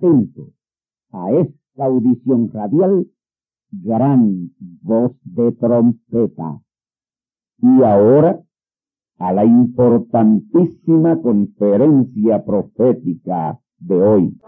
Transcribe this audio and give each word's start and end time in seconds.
Bien 0.00 0.30
atentos 0.30 0.48
a 1.12 1.30
esta 1.32 1.84
audición 1.84 2.50
radial, 2.52 3.06
gran 3.70 4.50
voz 4.82 5.12
de 5.24 5.52
trompeta. 5.52 6.60
Y 7.60 7.82
ahora 7.82 8.40
a 9.18 9.32
la 9.32 9.44
importantísima 9.44 11.20
conferencia 11.20 12.44
profética 12.44 13.58
de 13.78 13.96
hoy. 13.96 14.38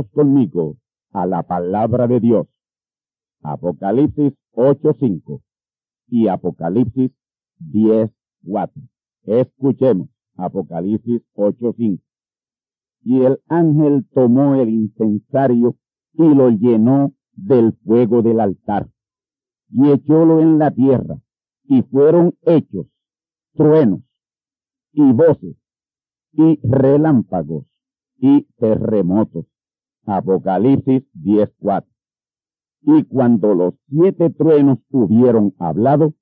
Conmigo 0.00 0.78
a 1.12 1.26
la 1.26 1.42
palabra 1.42 2.06
de 2.06 2.20
Dios. 2.20 2.46
Apocalipsis 3.42 4.32
8.5 4.54 5.42
y 6.08 6.28
Apocalipsis 6.28 7.10
10.4. 7.60 8.70
Escuchemos 9.24 10.08
Apocalipsis 10.36 11.22
8.5. 11.34 12.00
Y 13.04 13.22
el 13.22 13.40
ángel 13.48 14.06
tomó 14.14 14.54
el 14.54 14.70
incensario 14.70 15.76
y 16.14 16.34
lo 16.34 16.50
llenó 16.50 17.12
del 17.34 17.72
fuego 17.84 18.22
del 18.22 18.40
altar 18.40 18.88
y 19.72 19.90
echólo 19.90 20.40
en 20.40 20.58
la 20.58 20.70
tierra 20.70 21.18
y 21.64 21.82
fueron 21.82 22.34
hechos 22.42 22.86
truenos 23.54 24.00
y 24.92 25.12
voces 25.12 25.56
y 26.32 26.60
relámpagos 26.62 27.66
y 28.18 28.42
terremotos. 28.58 29.46
Apocalipsis 30.06 31.04
10.4. 31.14 31.84
Y 32.82 33.04
cuando 33.04 33.54
los 33.54 33.74
siete 33.88 34.30
truenos 34.30 34.78
hubieron 34.90 35.54
hablado, 35.58 36.14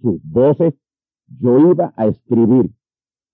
sus 0.00 0.20
voces, 0.24 0.74
yo 1.38 1.58
iba 1.70 1.92
a 1.96 2.06
escribir, 2.06 2.72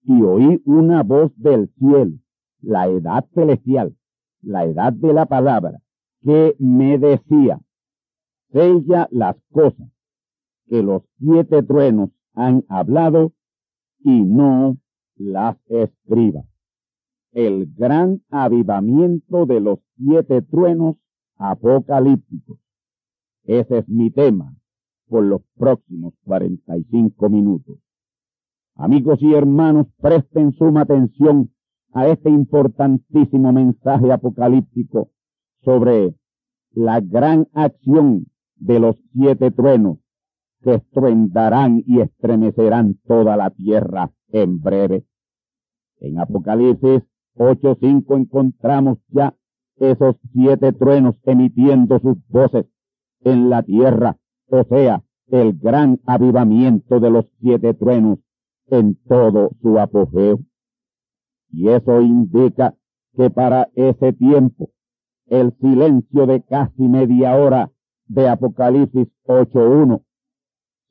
y 0.03 0.23
oí 0.23 0.61
una 0.67 1.03
voz 1.03 1.33
del 1.37 1.71
cielo, 1.79 2.19
la 2.61 2.89
edad 2.89 3.27
celestial, 3.35 3.97
la 4.43 4.65
edad 4.65 4.93
de 4.93 5.13
la 5.13 5.27
palabra, 5.27 5.81
que 6.23 6.55
me 6.59 6.99
decía, 6.99 7.61
sella 8.53 9.09
las 9.11 9.37
cosas 9.51 9.89
que 10.69 10.83
los 10.83 11.03
siete 11.19 11.63
truenos 11.63 12.11
han 12.35 12.65
hablado 12.69 13.33
y 14.01 14.23
no 14.23 14.77
las 15.17 15.57
escriba. 15.67 16.45
El 17.37 17.71
gran 17.75 18.23
avivamiento 18.31 19.45
de 19.45 19.61
los 19.61 19.81
siete 19.99 20.41
truenos 20.41 20.97
apocalípticos. 21.37 22.59
Ese 23.45 23.81
es 23.81 23.89
mi 23.91 24.11
tema 24.11 24.57
por 25.07 25.23
los 25.23 25.43
próximos 25.55 26.15
45 26.25 27.29
minutos. 27.29 27.77
Amigos 28.75 29.19
y 29.21 29.35
hermanos, 29.35 29.87
presten 30.01 30.53
suma 30.53 30.81
atención 30.81 31.53
a 31.93 32.07
este 32.07 32.31
importantísimo 32.31 33.53
mensaje 33.53 34.11
apocalíptico 34.11 35.11
sobre 35.63 36.15
la 36.71 37.01
gran 37.01 37.49
acción 37.53 38.29
de 38.55 38.81
los 38.81 38.97
siete 39.13 39.51
truenos 39.51 39.99
que 40.63 40.77
estruendarán 40.77 41.83
y 41.87 42.01
estremecerán 42.01 42.99
toda 43.07 43.37
la 43.37 43.51
tierra 43.51 44.11
en 44.29 44.59
breve. 44.59 45.05
En 45.99 46.19
Apocalipsis 46.19 47.03
8.5 47.37 48.17
encontramos 48.17 48.99
ya 49.09 49.35
esos 49.77 50.17
siete 50.33 50.73
truenos 50.73 51.17
emitiendo 51.25 51.99
sus 52.01 52.17
voces 52.29 52.67
en 53.21 53.51
la 53.51 53.63
tierra, 53.63 54.17
o 54.49 54.65
sea, 54.65 55.03
el 55.29 55.59
gran 55.59 56.01
avivamiento 56.07 57.01
de 57.01 57.11
los 57.11 57.27
siete 57.41 57.75
truenos 57.75 58.19
en 58.69 58.97
todo 59.09 59.51
su 59.61 59.79
apogeo. 59.79 60.39
Y 61.51 61.69
eso 61.69 62.01
indica 62.01 62.75
que 63.17 63.31
para 63.31 63.69
ese 63.75 64.13
tiempo 64.13 64.71
el 65.27 65.53
silencio 65.61 66.27
de 66.27 66.43
casi 66.43 66.83
media 66.83 67.37
hora 67.37 67.73
de 68.07 68.29
Apocalipsis 68.29 69.09
8.1 69.27 70.03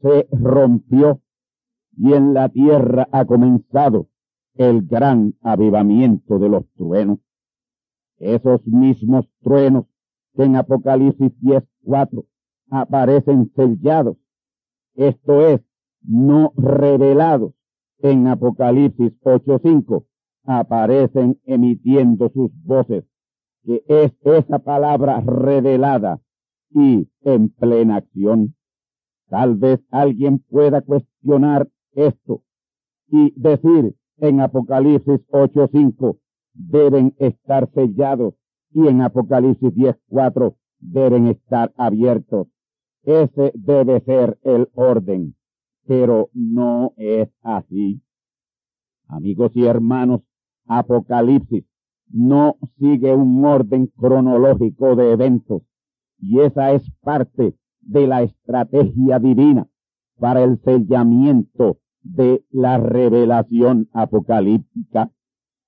se 0.02 0.28
rompió 0.32 1.22
y 1.98 2.14
en 2.14 2.34
la 2.34 2.50
tierra 2.50 3.08
ha 3.12 3.26
comenzado 3.26 4.08
el 4.56 4.86
gran 4.86 5.34
avivamiento 5.42 6.40
de 6.40 6.50
los 6.50 6.66
truenos. 6.76 7.20
Esos 8.18 8.66
mismos 8.66 9.30
truenos 9.42 9.86
que 10.36 10.44
en 10.44 10.56
Apocalipsis 10.56 11.32
10.4 11.42 12.26
aparecen 12.70 13.52
sellados, 13.56 14.18
esto 14.96 15.48
es, 15.48 15.62
no 16.02 16.54
revelados, 16.56 17.54
en 18.00 18.28
Apocalipsis 18.28 19.20
8.5 19.22 20.06
aparecen 20.44 21.40
emitiendo 21.46 22.30
sus 22.30 22.52
voces, 22.64 23.06
que 23.64 23.84
es 23.88 24.14
esa 24.24 24.60
palabra 24.60 25.22
revelada 25.22 26.22
y 26.70 27.10
en 27.22 27.50
plena 27.50 27.98
acción. 27.98 28.56
Tal 29.28 29.56
vez 29.56 29.80
alguien 29.90 30.40
pueda 30.40 30.82
cuestionar 30.82 31.68
esto 31.94 32.44
y 33.08 33.34
decir 33.40 33.96
en 34.18 34.42
Apocalipsis 34.42 35.22
8.5 35.30 36.18
deben 36.54 37.16
estar 37.20 37.70
sellados 37.74 38.34
y 38.72 38.88
en 38.88 39.02
Apocalipsis 39.02 39.74
10.4 39.74 40.56
deben 40.80 41.28
estar 41.28 41.74
abiertos. 41.78 42.48
Ese 43.04 43.52
debe 43.56 44.02
ser 44.02 44.40
el 44.44 44.70
orden, 44.74 45.36
pero 45.86 46.30
no 46.34 46.94
es 46.98 47.30
así. 47.42 48.02
Amigos 49.08 49.52
y 49.56 49.66
hermanos, 49.66 50.22
Apocalipsis 50.66 51.66
no 52.10 52.58
sigue 52.78 53.14
un 53.14 53.44
orden 53.46 53.88
cronológico 53.88 54.96
de 54.96 55.12
eventos 55.12 55.64
y 56.20 56.40
esa 56.40 56.72
es 56.72 56.90
parte 57.02 57.56
de 57.82 58.08
la 58.08 58.24
estrategia 58.24 59.20
divina 59.20 59.68
para 60.20 60.44
el 60.44 60.60
sellamiento 60.64 61.78
de 62.06 62.46
la 62.52 62.78
revelación 62.78 63.90
apocalíptica 63.92 65.12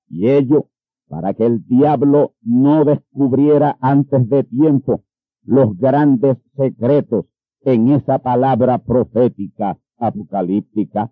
y 0.08 0.30
ello 0.30 0.70
para 1.10 1.34
que 1.34 1.46
el 1.46 1.66
diablo 1.66 2.36
no 2.42 2.86
descubriera 2.86 3.78
antes 3.82 4.30
de 4.30 4.44
tiempo 4.44 5.04
los 5.44 5.78
grandes 5.78 6.38
secretos 6.56 7.26
en 7.62 7.90
esa 7.90 8.20
palabra 8.20 8.78
profética 8.78 9.80
apocalíptica. 9.98 11.12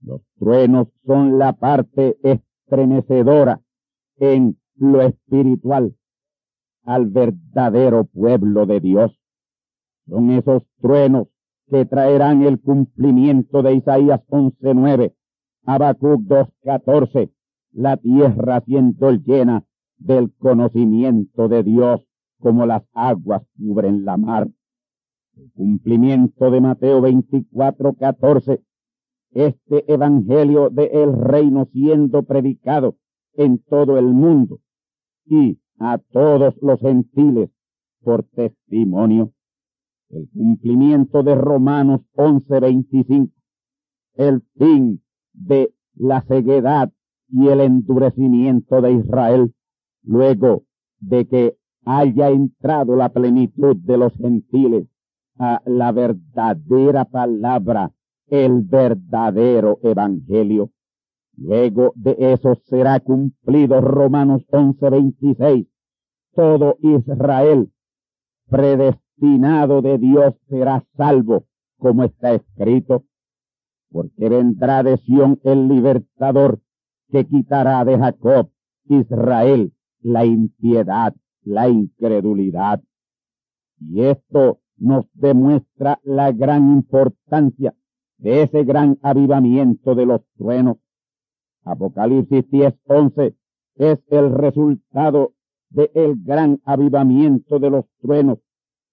Los 0.00 0.20
truenos 0.38 0.88
son 1.06 1.38
la 1.38 1.54
parte 1.54 2.18
estremecedora 2.22 3.62
en 4.16 4.58
lo 4.76 5.00
espiritual 5.02 5.96
al 6.84 7.06
verdadero 7.06 8.04
pueblo 8.04 8.66
de 8.66 8.80
Dios. 8.80 9.18
Son 10.08 10.30
esos 10.30 10.64
truenos 10.80 11.28
que 11.72 11.86
traerán 11.86 12.42
el 12.42 12.60
cumplimiento 12.60 13.62
de 13.62 13.76
Isaías 13.76 14.20
11.9, 14.28 15.14
Habacuc 15.64 16.20
2.14, 16.20 17.32
la 17.72 17.96
tierra 17.96 18.60
siendo 18.60 19.10
llena 19.12 19.64
del 19.96 20.34
conocimiento 20.34 21.48
de 21.48 21.62
Dios 21.62 22.02
como 22.40 22.66
las 22.66 22.82
aguas 22.92 23.42
cubren 23.56 24.04
la 24.04 24.18
mar. 24.18 24.50
El 25.34 25.50
cumplimiento 25.52 26.50
de 26.50 26.60
Mateo 26.60 27.00
24.14, 27.00 28.60
este 29.30 29.90
evangelio 29.90 30.68
de 30.68 30.90
el 30.92 31.14
reino 31.14 31.64
siendo 31.72 32.24
predicado 32.24 32.96
en 33.32 33.60
todo 33.60 33.96
el 33.96 34.12
mundo 34.12 34.60
y 35.24 35.58
a 35.78 35.96
todos 35.96 36.54
los 36.60 36.80
gentiles 36.80 37.48
por 38.02 38.24
testimonio. 38.24 39.32
El 40.12 40.28
cumplimiento 40.28 41.22
de 41.22 41.34
Romanos 41.34 42.02
11:25. 42.16 43.32
El 44.14 44.42
fin 44.58 45.02
de 45.32 45.72
la 45.94 46.20
ceguedad 46.22 46.92
y 47.30 47.48
el 47.48 47.62
endurecimiento 47.62 48.82
de 48.82 48.92
Israel 48.92 49.54
luego 50.02 50.64
de 51.00 51.26
que 51.26 51.56
haya 51.86 52.28
entrado 52.28 52.94
la 52.94 53.08
plenitud 53.08 53.74
de 53.76 53.96
los 53.96 54.12
gentiles 54.18 54.86
a 55.38 55.62
la 55.64 55.92
verdadera 55.92 57.06
palabra, 57.06 57.92
el 58.26 58.60
verdadero 58.60 59.78
evangelio. 59.82 60.72
Luego 61.38 61.92
de 61.94 62.16
eso 62.18 62.54
será 62.66 63.00
cumplido 63.00 63.80
Romanos 63.80 64.42
11:26. 64.50 65.68
Todo 66.34 66.76
Israel 66.82 67.72
predestinado 68.50 69.01
de 69.22 69.98
Dios 69.98 70.34
será 70.48 70.84
salvo, 70.96 71.44
como 71.78 72.02
está 72.02 72.32
escrito, 72.32 73.04
porque 73.88 74.28
vendrá 74.28 74.82
de 74.82 74.96
Sión 74.96 75.38
el 75.44 75.68
libertador 75.68 76.60
que 77.08 77.24
quitará 77.26 77.84
de 77.84 77.98
Jacob, 77.98 78.50
Israel, 78.86 79.72
la 80.00 80.24
impiedad, 80.24 81.14
la 81.44 81.68
incredulidad. 81.68 82.82
Y 83.78 84.02
esto 84.02 84.58
nos 84.76 85.06
demuestra 85.12 86.00
la 86.02 86.32
gran 86.32 86.72
importancia 86.72 87.76
de 88.18 88.42
ese 88.42 88.64
gran 88.64 88.98
avivamiento 89.02 89.94
de 89.94 90.06
los 90.06 90.22
truenos. 90.36 90.78
Apocalipsis 91.64 92.44
10:11 92.50 93.36
es 93.76 94.00
el 94.08 94.32
resultado 94.32 95.34
del 95.70 95.90
el 95.94 96.22
gran 96.24 96.60
avivamiento 96.64 97.60
de 97.60 97.70
los 97.70 97.84
truenos, 98.00 98.38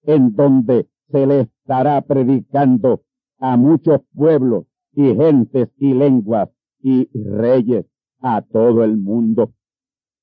en 0.04 0.36
donde 0.36 0.88
se 1.12 1.26
le 1.26 1.42
estará 1.42 2.02
predicando 2.02 3.02
a 3.40 3.58
muchos 3.58 4.02
pueblos 4.14 4.66
y 4.94 5.16
gentes 5.16 5.70
y 5.78 5.94
lenguas 5.94 6.50
y 6.82 7.10
reyes 7.14 7.86
a 8.22 8.42
todo 8.42 8.84
el 8.84 8.98
mundo. 8.98 9.54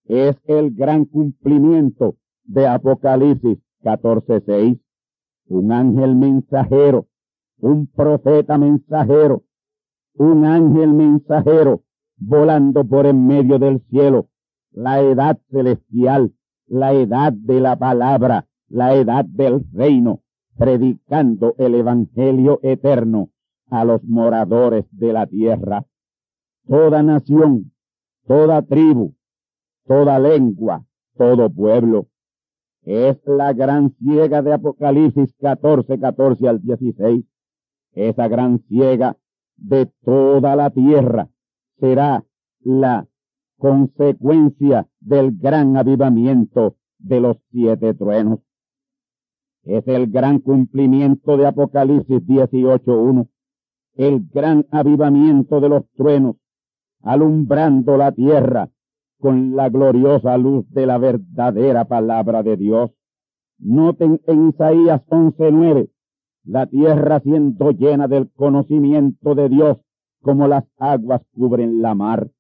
Es 0.05 0.37
el 0.45 0.75
gran 0.75 1.05
cumplimiento 1.07 2.17
de 2.45 2.67
Apocalipsis 2.67 3.59
14:6. 3.83 4.81
Un 5.49 5.73
ángel 5.73 6.17
mensajero, 6.17 7.07
un 7.59 7.87
profeta 7.87 8.59
mensajero, 8.59 9.45
un 10.15 10.45
ángel 10.45 10.93
mensajero 10.93 11.83
volando 12.19 12.85
por 12.85 13.07
en 13.07 13.27
medio 13.27 13.59
del 13.59 13.81
cielo, 13.91 14.29
la 14.73 15.01
edad 15.01 15.39
celestial, 15.51 16.33
la 16.67 16.93
edad 16.93 17.33
de 17.33 17.61
la 17.61 17.77
palabra, 17.77 18.47
la 18.69 18.95
edad 18.95 19.25
del 19.25 19.65
reino, 19.73 20.23
predicando 20.57 21.55
el 21.59 21.75
Evangelio 21.75 22.61
eterno 22.63 23.31
a 23.69 23.85
los 23.85 24.03
moradores 24.05 24.87
de 24.91 25.13
la 25.13 25.27
tierra. 25.27 25.87
Toda 26.67 27.03
nación, 27.03 27.73
toda 28.27 28.63
tribu, 28.63 29.15
toda 29.87 30.19
lengua, 30.19 30.85
todo 31.17 31.51
pueblo. 31.51 32.09
Es 32.83 33.19
la 33.27 33.53
gran 33.53 33.91
ciega 33.99 34.43
de 34.43 34.53
Apocalipsis 34.53 35.35
14, 35.41 35.99
14 35.99 36.49
al 36.49 36.63
16. 36.63 37.25
Esa 37.93 38.29
gran 38.29 38.61
ciega 38.69 39.17
de 39.57 39.87
toda 40.05 40.55
la 40.55 40.71
tierra 40.71 41.29
será 41.79 42.25
la 42.61 43.09
consecuencia 43.59 44.89
del 45.01 45.37
gran 45.37 45.77
avivamiento 45.77 46.77
de 46.99 47.21
los 47.21 47.39
siete 47.51 47.95
truenos. 47.95 48.41
Es 49.67 49.87
el 49.89 50.07
gran 50.13 50.39
cumplimiento 50.39 51.37
de 51.37 51.45
Apocalipsis 51.47 52.23
18.1, 52.25 53.29
el 53.97 54.29
gran 54.33 54.65
avivamiento 54.71 55.61
de 55.61 55.69
los 55.69 55.83
truenos, 55.97 56.37
alumbrando 57.03 57.97
la 57.97 58.13
tierra 58.13 58.71
con 59.19 59.57
la 59.57 59.69
gloriosa 59.69 60.39
luz 60.39 60.71
de 60.71 60.87
la 60.87 60.99
verdadera 60.99 61.85
palabra 61.87 62.45
de 62.45 62.57
Dios. 62.57 62.93
Noten 63.59 64.21
en 64.29 64.51
Isaías 64.51 65.03
11.9, 65.09 65.91
la 66.45 66.67
tierra 66.67 67.19
siendo 67.19 67.73
llena 67.73 68.07
del 68.07 68.31
conocimiento 68.31 69.35
de 69.35 69.49
Dios 69.49 69.79
como 70.23 70.47
las 70.47 70.65
aguas 70.79 71.23
cubren 71.35 71.83
la 71.83 71.97
mar. 71.97 72.31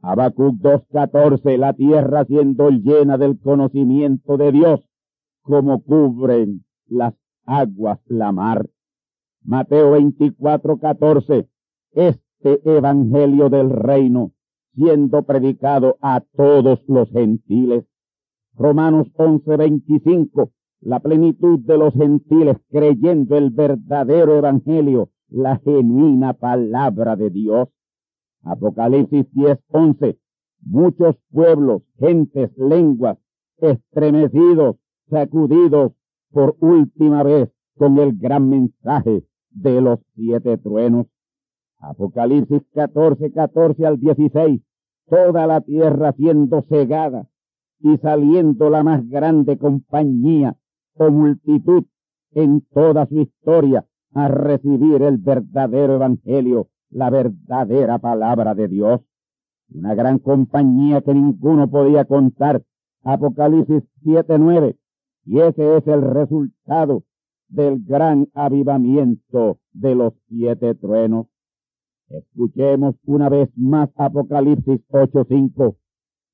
Habacuc 0.00 0.54
2.14, 0.62 1.58
la 1.58 1.74
tierra 1.74 2.24
siendo 2.24 2.70
llena 2.70 3.18
del 3.18 3.38
conocimiento 3.38 4.38
de 4.38 4.52
Dios, 4.52 4.80
como 5.48 5.82
cubren 5.82 6.66
las 6.86 7.14
aguas 7.46 7.98
la 8.06 8.32
mar. 8.32 8.68
Mateo 9.42 9.96
24.14, 9.96 11.48
este 11.92 12.76
evangelio 12.76 13.48
del 13.48 13.70
reino 13.70 14.32
siendo 14.74 15.22
predicado 15.22 15.96
a 16.02 16.20
todos 16.20 16.80
los 16.86 17.10
gentiles. 17.10 17.86
Romanos 18.54 19.08
11.25, 19.16 20.50
la 20.80 21.00
plenitud 21.00 21.60
de 21.60 21.78
los 21.78 21.94
gentiles 21.94 22.58
creyendo 22.70 23.38
el 23.38 23.50
verdadero 23.50 24.36
evangelio 24.36 25.08
la 25.30 25.56
genuina 25.58 26.34
palabra 26.34 27.16
de 27.16 27.30
Dios. 27.30 27.68
Apocalipsis 28.42 29.26
10:11. 29.32 30.18
Muchos 30.60 31.16
pueblos, 31.30 31.82
gentes, 31.98 32.50
lenguas, 32.56 33.18
estremecidos, 33.56 34.76
sacudidos 35.10 35.92
por 36.30 36.56
última 36.60 37.22
vez 37.22 37.50
con 37.76 37.98
el 37.98 38.16
gran 38.18 38.48
mensaje 38.48 39.24
de 39.50 39.80
los 39.80 40.00
siete 40.14 40.58
truenos. 40.58 41.06
Apocalipsis 41.78 42.62
14, 42.74 43.32
14 43.32 43.86
al 43.86 44.00
16. 44.00 44.60
Toda 45.08 45.46
la 45.46 45.60
tierra 45.60 46.12
siendo 46.12 46.62
cegada 46.62 47.28
y 47.80 47.96
saliendo 47.98 48.68
la 48.68 48.82
más 48.82 49.08
grande 49.08 49.56
compañía 49.56 50.56
o 50.94 51.10
multitud 51.10 51.84
en 52.32 52.60
toda 52.72 53.06
su 53.06 53.20
historia 53.20 53.86
a 54.12 54.28
recibir 54.28 55.02
el 55.02 55.18
verdadero 55.18 55.94
evangelio, 55.94 56.68
la 56.90 57.10
verdadera 57.10 57.98
palabra 57.98 58.54
de 58.54 58.68
Dios. 58.68 59.00
Una 59.72 59.94
gran 59.94 60.18
compañía 60.18 61.02
que 61.02 61.14
ninguno 61.14 61.70
podía 61.70 62.04
contar. 62.04 62.62
Apocalipsis 63.04 63.84
7:9. 64.02 64.76
Y 65.30 65.40
ese 65.40 65.76
es 65.76 65.86
el 65.86 66.00
resultado 66.00 67.02
del 67.48 67.84
gran 67.84 68.28
avivamiento 68.32 69.58
de 69.72 69.94
los 69.94 70.14
siete 70.26 70.74
truenos. 70.74 71.26
Escuchemos 72.08 72.94
una 73.04 73.28
vez 73.28 73.50
más 73.54 73.90
Apocalipsis 73.96 74.80
8:5. 74.88 75.76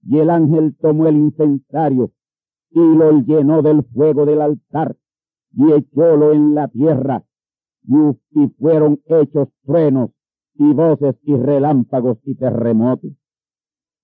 Y 0.05 0.19
el 0.21 0.31
ángel 0.31 0.77
tomó 0.81 1.09
el 1.09 1.17
incensario 1.17 2.13
y 2.71 2.79
lo 2.79 3.19
llenó 3.23 3.63
del 3.63 3.83
fuego 3.83 4.27
del 4.27 4.41
altar 4.41 4.97
y 5.57 5.73
echólo 5.73 6.33
en 6.33 6.55
la 6.55 6.69
tierra 6.69 7.25
y, 7.83 8.47
fueron 8.61 9.01
hechos 9.07 9.49
truenos 9.65 10.11
y 10.55 10.73
voces 10.73 11.17
y 11.23 11.35
relámpagos 11.35 12.19
y 12.23 12.37
terremotos. 12.37 13.11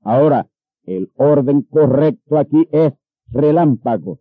Ahora, 0.03 0.49
el 0.83 1.13
orden 1.15 1.63
correcto 1.63 2.39
aquí 2.39 2.67
es 2.73 2.93
relámpagos, 3.29 4.19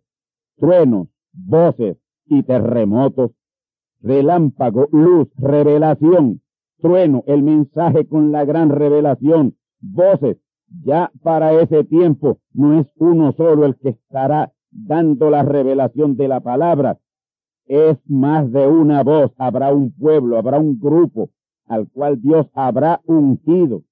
truenos, 0.60 1.08
voces 1.32 1.96
y 2.26 2.42
terremotos. 2.42 3.32
Relámpago, 4.00 4.88
luz, 4.92 5.28
revelación, 5.36 6.40
trueno, 6.78 7.24
el 7.26 7.42
mensaje 7.42 8.06
con 8.06 8.32
la 8.32 8.44
gran 8.44 8.70
revelación, 8.70 9.56
voces. 9.80 10.38
Ya 10.84 11.10
para 11.22 11.52
ese 11.60 11.84
tiempo 11.84 12.38
no 12.52 12.78
es 12.78 12.86
uno 12.96 13.32
solo 13.32 13.66
el 13.66 13.76
que 13.76 13.90
estará 13.90 14.52
dando 14.70 15.30
la 15.30 15.42
revelación 15.42 16.16
de 16.16 16.28
la 16.28 16.40
palabra, 16.40 16.98
es 17.66 17.98
más 18.08 18.50
de 18.50 18.66
una 18.66 19.04
voz, 19.04 19.32
habrá 19.38 19.72
un 19.72 19.92
pueblo, 19.92 20.38
habrá 20.38 20.58
un 20.58 20.80
grupo 20.80 21.30
al 21.66 21.88
cual 21.88 22.20
Dios 22.20 22.48
habrá 22.52 23.00
ungido 23.04 23.82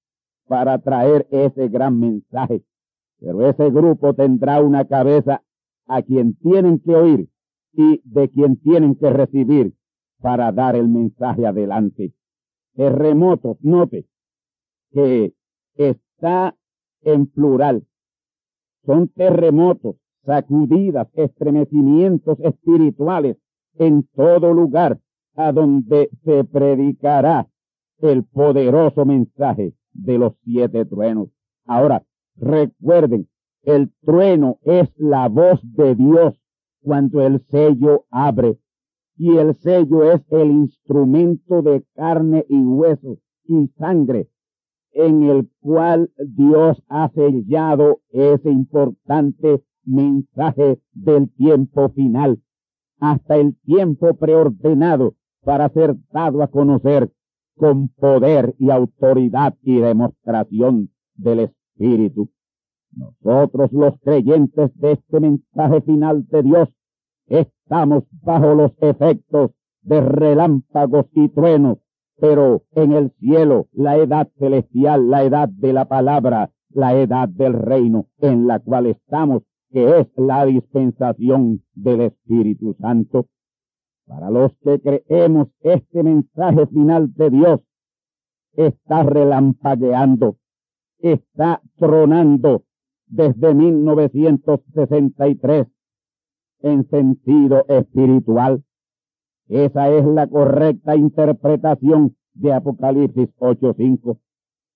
para 0.47 0.79
traer 0.79 1.27
ese 1.31 1.69
gran 1.69 1.97
mensaje. 1.97 2.61
Pero 3.21 3.47
ese 3.47 3.69
grupo 3.69 4.13
tendrá 4.13 4.61
una 4.61 4.83
cabeza 4.83 5.43
a 5.89 6.01
quien 6.03 6.35
tienen 6.35 6.79
que 6.79 6.95
oír 6.95 7.29
y 7.73 8.01
de 8.05 8.29
quien 8.29 8.57
tienen 8.57 8.95
que 8.95 9.09
recibir 9.09 9.73
para 10.21 10.51
dar 10.51 10.75
el 10.75 10.87
mensaje 10.87 11.45
adelante. 11.45 12.13
Terremotos, 12.75 13.57
note 13.61 14.05
que 14.91 15.33
está 15.75 16.55
en 17.01 17.27
plural. 17.27 17.85
Son 18.85 19.07
terremotos, 19.09 19.97
sacudidas, 20.25 21.07
estremecimientos 21.13 22.39
espirituales 22.39 23.37
en 23.75 24.03
todo 24.15 24.53
lugar 24.53 24.99
a 25.35 25.51
donde 25.51 26.09
se 26.23 26.43
predicará 26.43 27.47
el 27.99 28.23
poderoso 28.25 29.05
mensaje 29.05 29.73
de 29.93 30.17
los 30.17 30.33
siete 30.43 30.85
truenos. 30.85 31.29
Ahora, 31.65 32.03
recuerden, 32.35 33.27
el 33.63 33.91
trueno 34.01 34.59
es 34.63 34.89
la 34.97 35.27
voz 35.27 35.59
de 35.63 35.95
Dios 35.95 36.39
cuando 36.81 37.21
el 37.21 37.41
sello 37.49 38.05
abre 38.09 38.57
y 39.17 39.35
el 39.37 39.53
sello 39.55 40.11
es 40.11 40.21
el 40.31 40.49
instrumento 40.49 41.61
de 41.61 41.83
carne 41.93 42.45
y 42.47 42.57
huesos 42.57 43.19
y 43.43 43.67
sangre 43.77 44.29
en 44.91 45.23
el 45.23 45.49
cual 45.59 46.11
Dios 46.17 46.81
ha 46.87 47.09
sellado 47.09 48.01
ese 48.09 48.49
importante 48.49 49.63
mensaje 49.85 50.79
del 50.93 51.29
tiempo 51.31 51.89
final 51.89 52.41
hasta 52.99 53.37
el 53.37 53.57
tiempo 53.61 54.13
preordenado 54.15 55.15
para 55.43 55.69
ser 55.69 55.95
dado 56.11 56.43
a 56.43 56.47
conocer 56.47 57.11
con 57.55 57.89
poder 57.89 58.55
y 58.57 58.69
autoridad 58.71 59.55
y 59.61 59.79
demostración 59.79 60.91
del 61.15 61.39
Espíritu. 61.39 62.29
Nosotros 62.91 63.71
los 63.71 63.99
creyentes 64.01 64.71
de 64.79 64.93
este 64.93 65.19
mensaje 65.19 65.81
final 65.81 66.27
de 66.27 66.43
Dios 66.43 66.69
estamos 67.27 68.03
bajo 68.23 68.55
los 68.55 68.71
efectos 68.81 69.51
de 69.81 70.01
relámpagos 70.01 71.05
y 71.13 71.29
truenos, 71.29 71.77
pero 72.19 72.63
en 72.71 72.91
el 72.91 73.11
cielo, 73.19 73.67
la 73.71 73.97
edad 73.97 74.27
celestial, 74.37 75.09
la 75.09 75.23
edad 75.23 75.49
de 75.49 75.73
la 75.73 75.85
palabra, 75.85 76.51
la 76.69 76.95
edad 76.95 77.29
del 77.29 77.53
reino 77.53 78.07
en 78.19 78.47
la 78.47 78.59
cual 78.59 78.87
estamos 78.87 79.43
que 79.71 79.99
es 79.99 80.07
la 80.15 80.45
dispensación 80.45 81.63
del 81.75 82.01
Espíritu 82.01 82.75
Santo. 82.79 83.27
Para 84.07 84.31
los 84.31 84.51
que 84.63 84.79
creemos 84.81 85.49
este 85.61 86.01
mensaje 86.01 86.65
final 86.67 87.13
de 87.13 87.29
Dios, 87.29 87.61
está 88.53 89.03
relampagueando, 89.03 90.37
está 90.97 91.61
tronando 91.77 92.63
desde 93.09 93.53
1963 93.53 95.67
en 96.61 96.89
sentido 96.89 97.65
espiritual. 97.67 98.63
Esa 99.47 99.89
es 99.89 100.05
la 100.05 100.27
correcta 100.27 100.95
interpretación 100.95 102.15
de 102.33 102.53
Apocalipsis 102.53 103.29
8.5, 103.39 104.19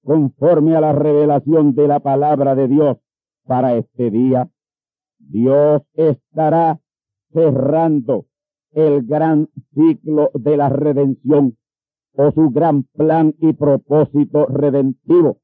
conforme 0.04 0.76
a 0.76 0.82
la 0.82 0.92
revelación 0.94 1.76
de 1.76 1.88
la 1.88 2.00
palabra 2.00 2.56
de 2.56 2.68
Dios 2.68 2.98
para 3.46 3.76
este 3.76 4.10
día. 4.10 4.50
Dios 5.20 5.84
estará 5.94 6.80
cerrando 7.32 8.26
el 8.72 9.06
gran 9.06 9.50
ciclo 9.74 10.32
de 10.34 10.58
la 10.58 10.70
redención 10.70 11.56
o 12.16 12.32
su 12.32 12.50
gran 12.50 12.84
plan 12.84 13.36
y 13.40 13.54
propósito 13.54 14.48
redentivo 14.48 15.38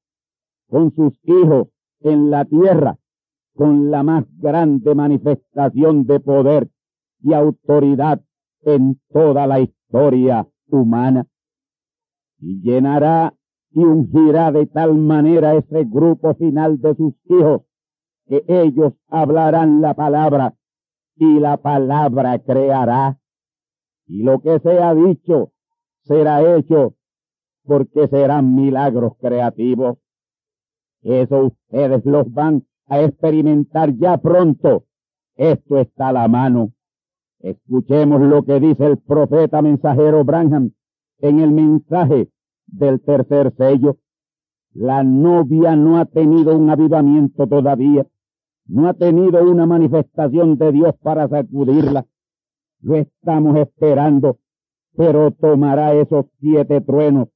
con 0.67 0.93
sus 0.93 1.13
hijos 1.24 1.67
en 2.01 2.29
la 2.29 2.46
tierra 2.46 2.98
con 3.53 3.91
la 3.91 4.03
más 4.03 4.25
grande 4.38 4.96
manifestación 4.96 6.06
de 6.06 6.20
poder 6.20 6.70
y 7.22 7.34
autoridad 7.34 8.22
en 8.62 9.00
toda 9.10 9.48
la 9.48 9.60
historia 9.60 10.48
humana. 10.68 11.27
Y 12.39 12.62
llenará 12.62 13.34
y 13.72 13.84
ungirá 13.84 14.51
de 14.51 14.65
tal 14.65 14.96
manera 14.96 15.56
ese 15.56 15.84
grupo 15.84 16.36
final 16.36 16.79
de 16.79 16.96
sus 16.96 17.13
hijos 17.25 17.62
que 18.27 18.44
ellos 18.48 18.94
hablarán 19.08 19.82
la 19.82 19.94
palabra 19.94 20.56
y 21.15 21.39
la 21.39 21.58
palabra 21.58 22.39
creará. 22.39 23.20
Y 24.08 24.24
lo 24.24 24.39
que 24.39 24.60
sea 24.60 24.94
dicho 24.94 25.51
será 26.03 26.56
hecho 26.56 26.96
porque 27.63 28.08
serán 28.08 28.56
milagros 28.56 29.13
creativos. 29.20 29.98
Eso 31.01 31.46
ustedes 31.46 32.06
los 32.06 32.32
van 32.34 32.65
a 32.88 33.01
experimentar 33.01 33.96
ya 33.96 34.18
pronto. 34.18 34.86
Esto 35.36 35.79
está 35.79 36.10
a 36.10 36.13
la 36.13 36.27
mano. 36.27 36.74
Escuchemos 37.39 38.22
lo 38.22 38.44
que 38.44 38.60
dice 38.60 38.86
el 38.86 38.98
profeta 38.98 39.62
mensajero 39.62 40.24
Branham 40.25 40.72
en 41.20 41.39
el 41.39 41.51
mensaje 41.51 42.29
del 42.68 43.01
tercer 43.01 43.53
sello. 43.58 43.98
La 44.74 45.03
novia 45.03 45.75
no 45.75 45.98
ha 45.98 46.06
tenido 46.06 46.58
un 46.58 46.70
avivamiento 46.70 47.48
todavía 47.48 48.06
no 48.70 48.88
ha 48.88 48.94
tenido 48.94 49.44
una 49.44 49.65
manifestación 49.65 50.58
de 50.58 50.72
Dios 50.72 50.96
para 51.01 51.27
sacudirla. 51.27 52.06
Lo 52.82 52.96
estamos 52.96 53.58
esperando, 53.58 54.38
pero 54.96 55.32
tomará 55.32 55.94
esos 55.96 56.27
siete 56.39 56.79
truenos 56.82 57.29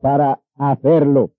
para 0.00 0.40
hacerlo. 0.56 1.30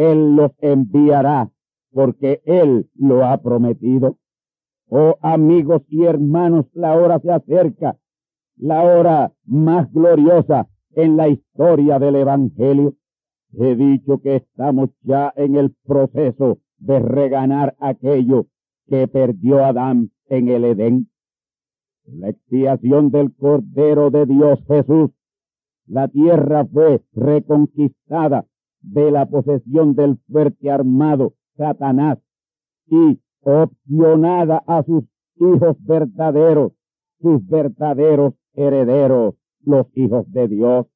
Él 0.00 0.34
los 0.34 0.52
enviará 0.60 1.50
porque 1.92 2.40
Él 2.46 2.88
lo 2.94 3.26
ha 3.26 3.36
prometido. 3.42 4.16
Oh 4.88 5.18
amigos 5.20 5.82
y 5.88 6.04
hermanos, 6.04 6.64
la 6.72 6.96
hora 6.96 7.20
se 7.20 7.30
acerca, 7.30 7.98
la 8.56 8.82
hora 8.82 9.34
más 9.44 9.92
gloriosa 9.92 10.68
en 10.92 11.18
la 11.18 11.28
historia 11.28 11.98
del 11.98 12.16
Evangelio. 12.16 12.94
He 13.52 13.76
dicho 13.76 14.22
que 14.22 14.36
estamos 14.36 14.88
ya 15.02 15.34
en 15.36 15.56
el 15.56 15.74
proceso 15.84 16.60
de 16.78 16.98
reganar 17.00 17.76
aquello 17.78 18.46
que 18.86 19.06
perdió 19.06 19.66
Adán 19.66 20.12
en 20.30 20.48
el 20.48 20.64
Edén. 20.64 21.10
La 22.06 22.30
expiación 22.30 23.10
del 23.10 23.34
Cordero 23.34 24.10
de 24.10 24.24
Dios 24.24 24.64
Jesús, 24.66 25.10
la 25.86 26.08
tierra 26.08 26.64
fue 26.64 27.02
reconquistada 27.12 28.46
de 28.82 29.10
la 29.10 29.26
posesión 29.26 29.94
del 29.94 30.18
fuerte 30.30 30.70
armado 30.70 31.34
Satanás 31.56 32.18
y 32.86 33.20
opcionada 33.42 34.62
a 34.66 34.82
sus 34.82 35.04
hijos 35.36 35.76
verdaderos, 35.84 36.72
sus 37.20 37.46
verdaderos 37.46 38.34
herederos, 38.54 39.34
los 39.62 39.86
hijos 39.94 40.30
de 40.32 40.48
Dios. 40.48 40.86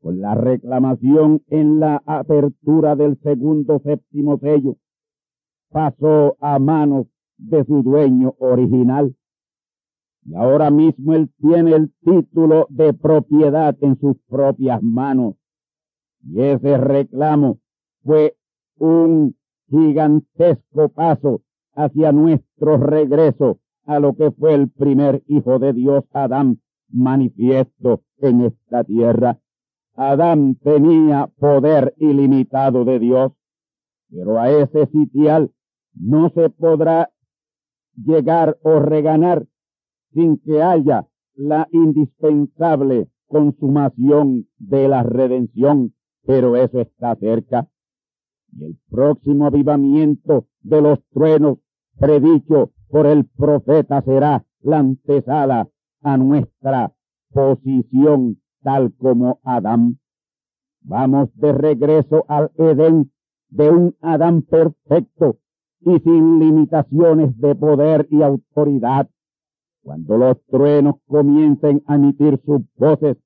Con 0.00 0.20
la 0.20 0.34
reclamación 0.34 1.42
en 1.48 1.78
la 1.78 2.02
apertura 2.06 2.96
del 2.96 3.18
segundo 3.20 3.80
séptimo 3.80 4.38
sello, 4.38 4.76
pasó 5.70 6.36
a 6.40 6.58
manos 6.58 7.06
de 7.36 7.64
su 7.64 7.82
dueño 7.82 8.34
original. 8.38 9.14
Y 10.24 10.34
ahora 10.34 10.70
mismo 10.70 11.14
él 11.14 11.30
tiene 11.38 11.72
el 11.72 11.92
título 12.02 12.66
de 12.70 12.92
propiedad 12.92 13.76
en 13.80 13.98
sus 13.98 14.16
propias 14.28 14.82
manos. 14.82 15.36
Y 16.22 16.40
ese 16.40 16.76
reclamo 16.76 17.58
fue 18.02 18.36
un 18.78 19.36
gigantesco 19.68 20.88
paso 20.88 21.42
hacia 21.74 22.12
nuestro 22.12 22.76
regreso 22.76 23.58
a 23.84 23.98
lo 23.98 24.14
que 24.14 24.30
fue 24.30 24.54
el 24.54 24.70
primer 24.70 25.22
hijo 25.26 25.58
de 25.58 25.72
Dios, 25.72 26.04
Adán, 26.12 26.60
manifiesto 26.88 28.02
en 28.18 28.42
esta 28.42 28.84
tierra. 28.84 29.38
Adán 29.94 30.56
tenía 30.56 31.28
poder 31.38 31.94
ilimitado 31.98 32.84
de 32.84 32.98
Dios, 32.98 33.32
pero 34.10 34.38
a 34.38 34.50
ese 34.50 34.86
sitial 34.86 35.50
no 35.94 36.30
se 36.30 36.50
podrá 36.50 37.10
llegar 37.96 38.58
o 38.62 38.78
reganar 38.78 39.46
sin 40.12 40.38
que 40.38 40.62
haya 40.62 41.06
la 41.34 41.68
indispensable 41.72 43.08
consumación 43.26 44.48
de 44.58 44.88
la 44.88 45.02
redención, 45.02 45.94
pero 46.30 46.54
eso 46.54 46.80
está 46.80 47.16
cerca. 47.16 47.68
Y 48.52 48.64
el 48.64 48.78
próximo 48.88 49.46
avivamiento 49.46 50.46
de 50.60 50.80
los 50.80 51.00
truenos 51.12 51.58
predicho 51.98 52.70
por 52.88 53.08
el 53.08 53.24
profeta 53.24 54.00
será 54.02 54.46
la 54.60 54.78
antesala 54.78 55.68
a 56.02 56.16
nuestra 56.16 56.92
posición 57.32 58.40
tal 58.62 58.94
como 58.94 59.40
Adán. 59.42 59.98
Vamos 60.82 61.30
de 61.34 61.52
regreso 61.52 62.26
al 62.28 62.52
Edén 62.58 63.10
de 63.48 63.68
un 63.68 63.96
Adán 64.00 64.42
perfecto 64.42 65.38
y 65.80 65.98
sin 65.98 66.38
limitaciones 66.38 67.36
de 67.40 67.56
poder 67.56 68.06
y 68.08 68.22
autoridad. 68.22 69.10
Cuando 69.82 70.16
los 70.16 70.40
truenos 70.44 70.94
comiencen 71.08 71.82
a 71.86 71.96
emitir 71.96 72.40
sus 72.46 72.60
voces 72.76 73.16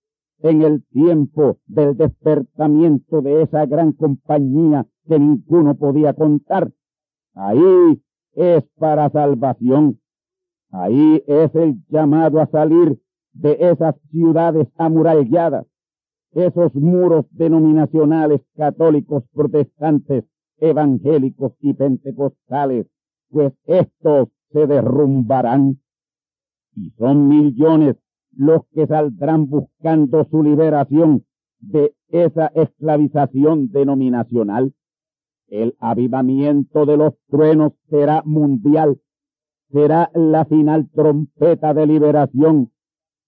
en 0.45 0.61
el 0.61 0.85
tiempo 0.89 1.57
del 1.67 1.97
despertamiento 1.97 3.23
de 3.23 3.43
esa 3.43 3.65
gran 3.65 3.93
compañía 3.93 4.87
que 5.09 5.19
ninguno 5.19 5.75
podía 5.75 6.13
contar, 6.13 6.71
ahí 7.33 8.03
es 8.35 8.63
para 8.79 9.09
salvación. 9.09 10.01
Ahí 10.71 11.23
es 11.27 11.55
el 11.55 11.83
llamado 11.89 12.43
a 12.43 12.47
salir 12.47 13.01
de 13.33 13.57
esas 13.59 13.95
ciudades 14.11 14.69
amuralladas, 14.77 15.67
esos 16.33 16.75
muros 16.75 17.25
denominacionales 17.31 18.43
católicos, 18.55 19.25
protestantes, 19.33 20.25
evangélicos 20.59 21.53
y 21.61 21.73
pentecostales, 21.73 22.87
pues 23.31 23.55
estos 23.65 24.29
se 24.53 24.67
derrumbarán. 24.67 25.81
Y 26.77 26.91
son 26.99 27.29
millones 27.29 27.97
los 28.37 28.63
que 28.75 28.87
saldrán 28.87 29.49
buscando 29.49 30.25
su 30.31 30.43
liberación 30.43 31.25
de 31.61 31.95
esa 32.09 32.47
esclavización 32.49 33.71
denominacional. 33.71 34.75
El 35.49 35.77
avivamiento 35.79 36.87
de 36.87 36.97
los 36.97 37.15
truenos 37.29 37.73
será 37.89 38.23
mundial, 38.25 39.01
será 39.71 40.11
la 40.15 40.45
final 40.45 40.89
trompeta 40.91 41.75
de 41.75 41.87
liberación 41.87 42.71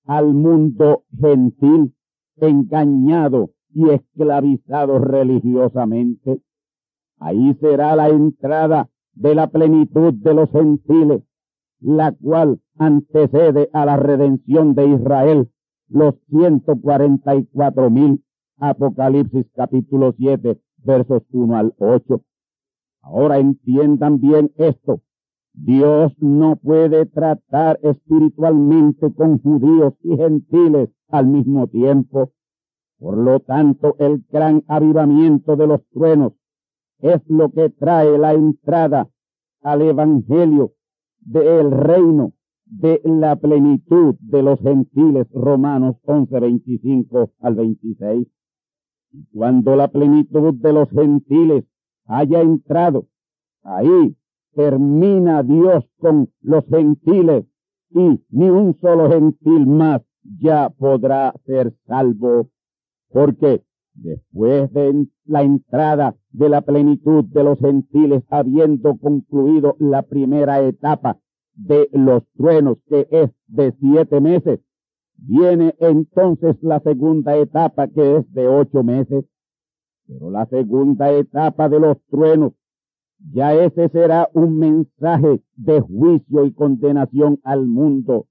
al 0.04 0.32
mundo 0.32 1.04
gentil, 1.20 1.94
engañado 2.36 3.50
y 3.74 3.90
esclavizado 3.90 4.98
religiosamente. 4.98 6.40
Ahí 7.18 7.54
será 7.60 7.96
la 7.96 8.08
entrada 8.08 8.88
de 9.14 9.34
la 9.34 9.48
plenitud 9.48 10.14
de 10.14 10.34
los 10.34 10.50
gentiles, 10.50 11.22
la 11.80 12.12
cual 12.12 12.60
antecede 12.78 13.68
a 13.72 13.84
la 13.84 13.96
redención 13.96 14.74
de 14.74 14.88
Israel, 14.88 15.50
los 15.88 16.14
144 16.30 17.90
mil, 17.90 18.24
Apocalipsis 18.58 19.46
capítulo 19.54 20.14
7, 20.16 20.58
versos 20.78 21.22
1 21.30 21.56
al 21.56 21.74
8. 21.78 22.22
Ahora 23.02 23.38
entiendan 23.38 24.20
bien 24.20 24.52
esto. 24.56 25.02
Dios 25.52 26.12
no 26.18 26.56
puede 26.56 27.06
tratar 27.06 27.78
espiritualmente 27.82 29.12
con 29.14 29.40
judíos 29.40 29.94
y 30.02 30.16
gentiles 30.16 30.90
al 31.08 31.26
mismo 31.26 31.66
tiempo. 31.66 32.32
Por 32.98 33.16
lo 33.18 33.40
tanto, 33.40 33.96
el 33.98 34.24
gran 34.30 34.64
avivamiento 34.68 35.56
de 35.56 35.66
los 35.66 35.86
truenos 35.88 36.32
es 36.98 37.20
lo 37.28 37.50
que 37.50 37.70
trae 37.70 38.18
la 38.18 38.32
entrada 38.32 39.08
al 39.62 39.82
Evangelio 39.82 40.75
del 41.26 41.70
reino 41.72 42.32
de 42.66 43.00
la 43.04 43.36
plenitud 43.36 44.14
de 44.20 44.42
los 44.42 44.60
gentiles 44.60 45.26
Romanos 45.32 45.96
11, 46.04 46.40
25 46.40 47.32
al 47.40 47.54
26. 47.54 48.28
Cuando 49.32 49.76
la 49.76 49.88
plenitud 49.88 50.54
de 50.54 50.72
los 50.72 50.88
gentiles 50.90 51.64
haya 52.06 52.40
entrado, 52.40 53.06
ahí 53.62 54.16
termina 54.54 55.42
Dios 55.42 55.84
con 55.98 56.30
los 56.40 56.64
gentiles 56.66 57.44
y 57.90 58.20
ni 58.30 58.50
un 58.50 58.76
solo 58.80 59.10
gentil 59.10 59.66
más 59.66 60.02
ya 60.40 60.70
podrá 60.70 61.34
ser 61.44 61.72
salvo. 61.86 62.50
Porque 63.10 63.62
después 63.96 64.72
de 64.72 65.06
la 65.24 65.42
entrada 65.42 66.16
de 66.30 66.48
la 66.48 66.62
plenitud 66.62 67.24
de 67.24 67.44
los 67.44 67.58
gentiles, 67.58 68.22
habiendo 68.30 68.96
concluido 68.98 69.76
la 69.78 70.02
primera 70.02 70.60
etapa 70.60 71.18
de 71.54 71.88
los 71.92 72.22
truenos, 72.36 72.78
que 72.88 73.08
es 73.10 73.30
de 73.46 73.72
siete 73.80 74.20
meses, 74.20 74.60
viene 75.16 75.74
entonces 75.80 76.56
la 76.62 76.80
segunda 76.80 77.36
etapa, 77.36 77.88
que 77.88 78.18
es 78.18 78.32
de 78.32 78.48
ocho 78.48 78.82
meses. 78.82 79.24
Pero 80.06 80.30
la 80.30 80.46
segunda 80.46 81.10
etapa 81.12 81.68
de 81.68 81.80
los 81.80 81.96
truenos, 82.10 82.52
ya 83.32 83.54
ese 83.54 83.88
será 83.88 84.28
un 84.34 84.58
mensaje 84.58 85.42
de 85.56 85.80
juicio 85.80 86.44
y 86.44 86.52
condenación 86.52 87.40
al 87.42 87.66
mundo, 87.66 88.26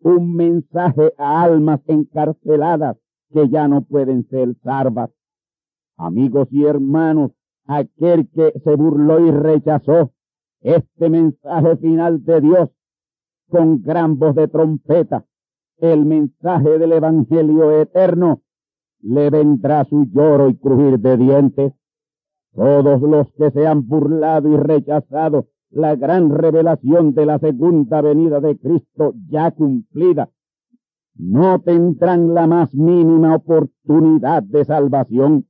un 0.00 0.34
mensaje 0.34 1.12
a 1.16 1.42
almas 1.42 1.80
encarceladas 1.86 2.98
que 3.32 3.48
ya 3.48 3.68
no 3.68 3.82
pueden 3.82 4.26
ser 4.28 4.54
salvas. 4.62 5.10
Amigos 5.96 6.48
y 6.50 6.64
hermanos, 6.64 7.32
aquel 7.66 8.28
que 8.30 8.52
se 8.64 8.76
burló 8.76 9.20
y 9.26 9.30
rechazó 9.30 10.12
este 10.60 11.08
mensaje 11.08 11.76
final 11.76 12.24
de 12.24 12.40
Dios 12.40 12.70
con 13.48 13.82
gran 13.82 14.18
voz 14.18 14.34
de 14.34 14.48
trompeta, 14.48 15.24
el 15.78 16.04
mensaje 16.04 16.78
del 16.78 16.92
Evangelio 16.92 17.80
eterno, 17.80 18.42
le 19.00 19.30
vendrá 19.30 19.84
su 19.84 20.06
lloro 20.06 20.48
y 20.48 20.56
crujir 20.56 20.98
de 20.98 21.16
dientes. 21.16 21.72
Todos 22.54 23.00
los 23.02 23.30
que 23.34 23.50
se 23.50 23.66
han 23.66 23.86
burlado 23.86 24.50
y 24.50 24.56
rechazado 24.56 25.48
la 25.70 25.94
gran 25.94 26.30
revelación 26.30 27.14
de 27.14 27.26
la 27.26 27.38
segunda 27.38 28.00
venida 28.00 28.40
de 28.40 28.58
Cristo 28.58 29.14
ya 29.28 29.50
cumplida, 29.50 30.30
no 31.18 31.60
tendrán 31.60 32.34
la 32.34 32.46
más 32.46 32.74
mínima 32.74 33.34
oportunidad 33.36 34.42
de 34.42 34.64
salvación. 34.64 35.46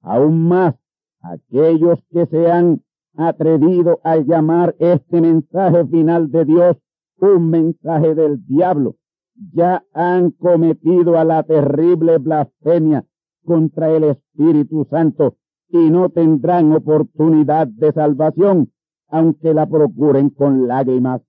Aún 0.00 0.48
más, 0.48 0.74
aquellos 1.20 1.98
que 2.10 2.26
se 2.26 2.50
han 2.50 2.82
atrevido 3.16 4.00
a 4.02 4.16
llamar 4.16 4.74
este 4.78 5.20
mensaje 5.20 5.86
final 5.86 6.30
de 6.30 6.44
Dios 6.44 6.76
un 7.18 7.50
mensaje 7.50 8.14
del 8.14 8.44
diablo, 8.46 8.96
ya 9.52 9.84
han 9.92 10.30
cometido 10.30 11.18
a 11.18 11.24
la 11.24 11.42
terrible 11.42 12.18
blasfemia 12.18 13.04
contra 13.44 13.90
el 13.90 14.04
Espíritu 14.04 14.86
Santo 14.90 15.36
y 15.68 15.90
no 15.90 16.08
tendrán 16.10 16.72
oportunidad 16.72 17.66
de 17.66 17.92
salvación, 17.92 18.72
aunque 19.08 19.54
la 19.54 19.66
procuren 19.66 20.30
con 20.30 20.66
lágrimas. 20.66 21.22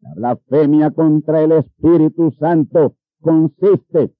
La 0.00 0.14
blasfemia 0.14 0.90
contra 0.92 1.42
el 1.42 1.52
Espíritu 1.52 2.30
Santo 2.38 2.96
consiste 3.20 4.14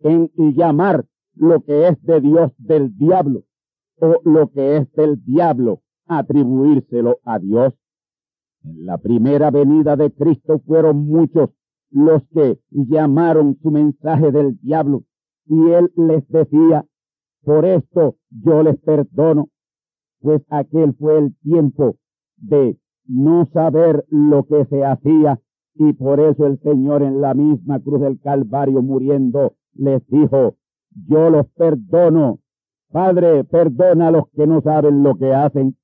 en 0.00 0.30
llamar 0.36 1.04
lo 1.34 1.60
que 1.62 1.88
es 1.88 2.02
de 2.02 2.20
Dios 2.20 2.52
del 2.58 2.96
diablo 2.96 3.44
o 3.96 4.20
lo 4.24 4.50
que 4.50 4.78
es 4.78 4.92
del 4.92 5.22
diablo 5.24 5.82
atribuírselo 6.06 7.18
a 7.24 7.38
Dios. 7.38 7.74
En 8.62 8.86
la 8.86 8.98
primera 8.98 9.50
venida 9.50 9.96
de 9.96 10.10
Cristo 10.10 10.60
fueron 10.66 11.06
muchos 11.06 11.50
los 11.90 12.22
que 12.32 12.58
llamaron 12.70 13.58
su 13.62 13.70
mensaje 13.70 14.32
del 14.32 14.58
diablo 14.60 15.04
y 15.46 15.70
él 15.70 15.92
les 15.96 16.26
decía, 16.28 16.86
por 17.42 17.66
esto 17.66 18.16
yo 18.30 18.62
les 18.62 18.78
perdono, 18.80 19.48
pues 20.20 20.42
aquel 20.48 20.94
fue 20.94 21.18
el 21.18 21.36
tiempo 21.36 21.96
de 22.36 22.78
no 23.06 23.46
saber 23.52 24.04
lo 24.08 24.44
que 24.44 24.64
se 24.66 24.84
hacía 24.84 25.40
y 25.74 25.92
por 25.92 26.20
eso 26.20 26.46
el 26.46 26.58
Señor 26.60 27.02
en 27.02 27.20
la 27.20 27.34
misma 27.34 27.80
cruz 27.80 28.00
del 28.00 28.20
Calvario 28.20 28.80
muriendo 28.82 29.54
les 29.74 30.06
dijo, 30.06 30.56
yo 31.08 31.30
los 31.30 31.48
perdono. 31.48 32.38
Padre, 32.90 33.42
perdona 33.42 34.08
a 34.08 34.10
los 34.12 34.28
que 34.30 34.46
no 34.46 34.60
saben 34.60 35.02
lo 35.02 35.16
que 35.16 35.34
hacen. 35.34 35.76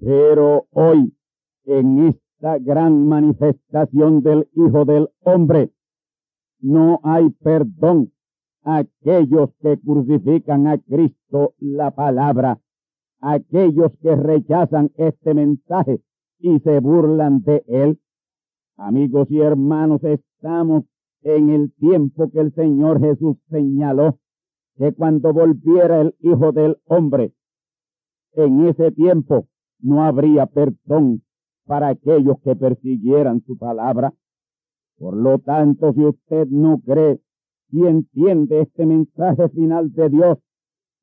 Pero 0.00 0.66
hoy, 0.72 1.14
en 1.64 2.08
esta 2.08 2.58
gran 2.58 3.06
manifestación 3.06 4.22
del 4.22 4.48
Hijo 4.54 4.84
del 4.84 5.10
Hombre, 5.20 5.70
no 6.58 6.98
hay 7.04 7.30
perdón 7.30 8.12
a 8.64 8.78
aquellos 8.78 9.50
que 9.62 9.78
crucifican 9.78 10.66
a 10.66 10.78
Cristo 10.78 11.54
la 11.58 11.92
palabra, 11.92 12.58
aquellos 13.20 13.92
que 14.02 14.16
rechazan 14.16 14.90
este 14.96 15.34
mensaje 15.34 16.00
y 16.40 16.58
se 16.60 16.80
burlan 16.80 17.42
de 17.42 17.62
él. 17.66 18.00
Amigos 18.76 19.30
y 19.30 19.40
hermanos, 19.40 20.02
estamos 20.04 20.84
en 21.22 21.50
el 21.50 21.72
tiempo 21.74 22.30
que 22.30 22.40
el 22.40 22.54
Señor 22.54 23.00
Jesús 23.00 23.36
señaló 23.50 24.18
que 24.76 24.92
cuando 24.94 25.32
volviera 25.32 26.00
el 26.00 26.14
Hijo 26.20 26.52
del 26.52 26.78
Hombre, 26.86 27.34
en 28.32 28.66
ese 28.66 28.92
tiempo 28.92 29.46
no 29.80 30.04
habría 30.04 30.46
perdón 30.46 31.22
para 31.66 31.88
aquellos 31.88 32.40
que 32.42 32.56
persiguieran 32.56 33.42
su 33.42 33.58
palabra. 33.58 34.12
Por 34.98 35.16
lo 35.16 35.38
tanto, 35.38 35.92
si 35.92 36.04
usted 36.04 36.46
no 36.48 36.80
cree 36.80 37.20
y 37.70 37.86
entiende 37.86 38.62
este 38.62 38.86
mensaje 38.86 39.48
final 39.50 39.92
de 39.92 40.08
Dios, 40.08 40.38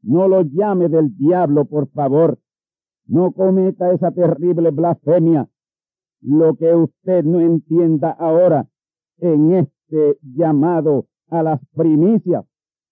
no 0.02 0.28
lo 0.28 0.42
llame 0.42 0.90
del 0.90 1.16
diablo, 1.18 1.66
por 1.66 1.88
favor. 1.90 2.40
No 3.08 3.32
cometa 3.32 3.94
esa 3.94 4.12
terrible 4.12 4.72
blasfemia. 4.72 5.50
Lo 6.22 6.56
que 6.56 6.74
usted 6.76 7.24
no 7.24 7.40
entienda 7.40 8.12
ahora 8.12 8.68
en 9.20 9.54
este 9.54 10.18
llamado 10.22 11.06
a 11.30 11.44
las 11.44 11.62
primicias, 11.74 12.46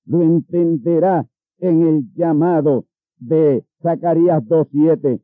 lo 0.05 0.21
entenderá 0.21 1.27
en 1.59 1.87
el 1.87 2.13
llamado 2.13 2.85
de 3.17 3.65
Zacarías 3.81 4.43
2.7, 4.43 5.21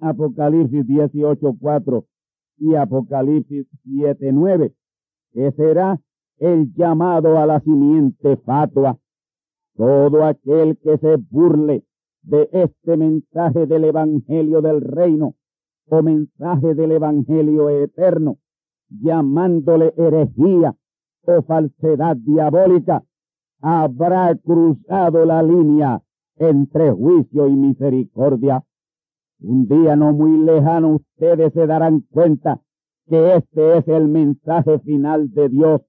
Apocalipsis 0.00 0.86
18.4 0.86 2.04
y 2.58 2.74
Apocalipsis 2.74 3.66
7.9, 3.86 4.74
que 5.32 5.52
será 5.52 6.00
el 6.38 6.72
llamado 6.74 7.38
a 7.38 7.46
la 7.46 7.60
simiente 7.60 8.36
fatua. 8.38 8.98
Todo 9.76 10.24
aquel 10.24 10.78
que 10.78 10.98
se 10.98 11.16
burle 11.30 11.84
de 12.24 12.48
este 12.52 12.96
mensaje 12.96 13.66
del 13.66 13.84
Evangelio 13.84 14.60
del 14.62 14.80
Reino 14.80 15.34
o 15.88 16.02
mensaje 16.02 16.74
del 16.74 16.92
Evangelio 16.92 17.68
eterno, 17.68 18.38
llamándole 18.88 19.92
herejía 19.96 20.74
o 21.26 21.42
falsedad 21.42 22.16
diabólica, 22.16 23.04
habrá 23.60 24.34
cruzado 24.36 25.24
la 25.24 25.42
línea 25.42 26.02
entre 26.36 26.90
juicio 26.92 27.46
y 27.46 27.56
misericordia. 27.56 28.64
Un 29.40 29.66
día 29.66 29.96
no 29.96 30.12
muy 30.12 30.38
lejano 30.38 30.96
ustedes 30.96 31.52
se 31.52 31.66
darán 31.66 32.00
cuenta 32.10 32.60
que 33.06 33.36
este 33.36 33.78
es 33.78 33.88
el 33.88 34.08
mensaje 34.08 34.78
final 34.80 35.30
de 35.32 35.48
Dios 35.50 35.82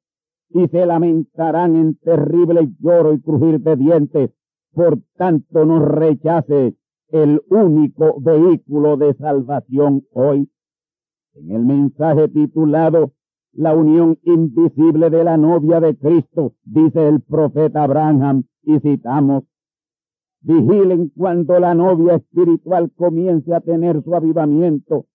y 0.49 0.67
se 0.67 0.85
lamentarán 0.85 1.75
en 1.75 1.95
terrible 1.95 2.69
lloro 2.79 3.13
y 3.13 3.21
crujir 3.21 3.61
de 3.61 3.75
dientes. 3.75 4.31
Por 4.75 4.99
tanto, 5.15 5.63
no 5.63 5.79
rechace 5.79 6.75
el 7.07 7.41
único 7.49 8.19
vehículo 8.19 8.97
de 8.97 9.13
salvación 9.13 10.05
hoy. 10.11 10.51
En 11.33 11.51
el 11.51 11.65
mensaje 11.65 12.27
titulado 12.27 13.13
La 13.53 13.73
unión 13.73 14.19
invisible 14.23 15.09
de 15.09 15.23
la 15.23 15.37
novia 15.37 15.79
de 15.79 15.97
Cristo, 15.97 16.55
dice 16.65 17.07
el 17.07 17.21
profeta 17.21 17.83
Abraham, 17.83 18.43
y 18.63 18.77
citamos, 18.81 19.45
Vigilen 20.41 21.09
cuando 21.15 21.57
la 21.57 21.73
novia 21.73 22.15
espiritual 22.15 22.91
comience 22.97 23.55
a 23.55 23.61
tener 23.61 24.03
su 24.03 24.13
avivamiento, 24.13 25.05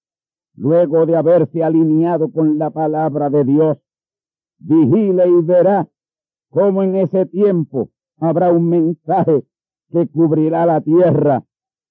luego 0.56 1.04
de 1.04 1.16
haberse 1.16 1.62
alineado 1.62 2.32
con 2.32 2.58
la 2.58 2.70
palabra 2.70 3.28
de 3.28 3.44
Dios. 3.44 3.76
Vigile 4.58 5.28
y 5.28 5.44
verá 5.44 5.86
cómo 6.48 6.82
en 6.82 6.96
ese 6.96 7.26
tiempo 7.26 7.90
habrá 8.20 8.52
un 8.52 8.68
mensaje 8.68 9.44
que 9.90 10.06
cubrirá 10.08 10.66
la 10.66 10.80
tierra 10.80 11.42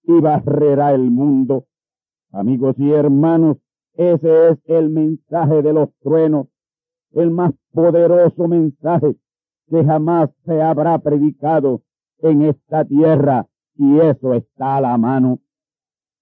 y 0.04 0.20
barrerá 0.22 0.94
el 0.94 1.12
mundo. 1.12 1.66
Amigos 2.32 2.76
y 2.78 2.92
hermanos, 2.92 3.58
ese 3.96 4.50
es 4.50 4.58
el 4.66 4.90
mensaje 4.90 5.62
de 5.62 5.74
los 5.74 5.90
truenos, 6.02 6.48
el 7.12 7.32
más 7.32 7.54
poderoso 7.74 8.48
mensaje 8.48 9.16
que 9.70 9.84
jamás 9.84 10.30
se 10.46 10.62
habrá 10.62 10.98
predicado 11.00 11.82
en 12.20 12.44
esta 12.44 12.86
tierra 12.86 13.48
y 13.76 14.00
eso 14.00 14.34
está 14.34 14.78
a 14.78 14.82
la 14.82 14.98
mano. 14.98 15.40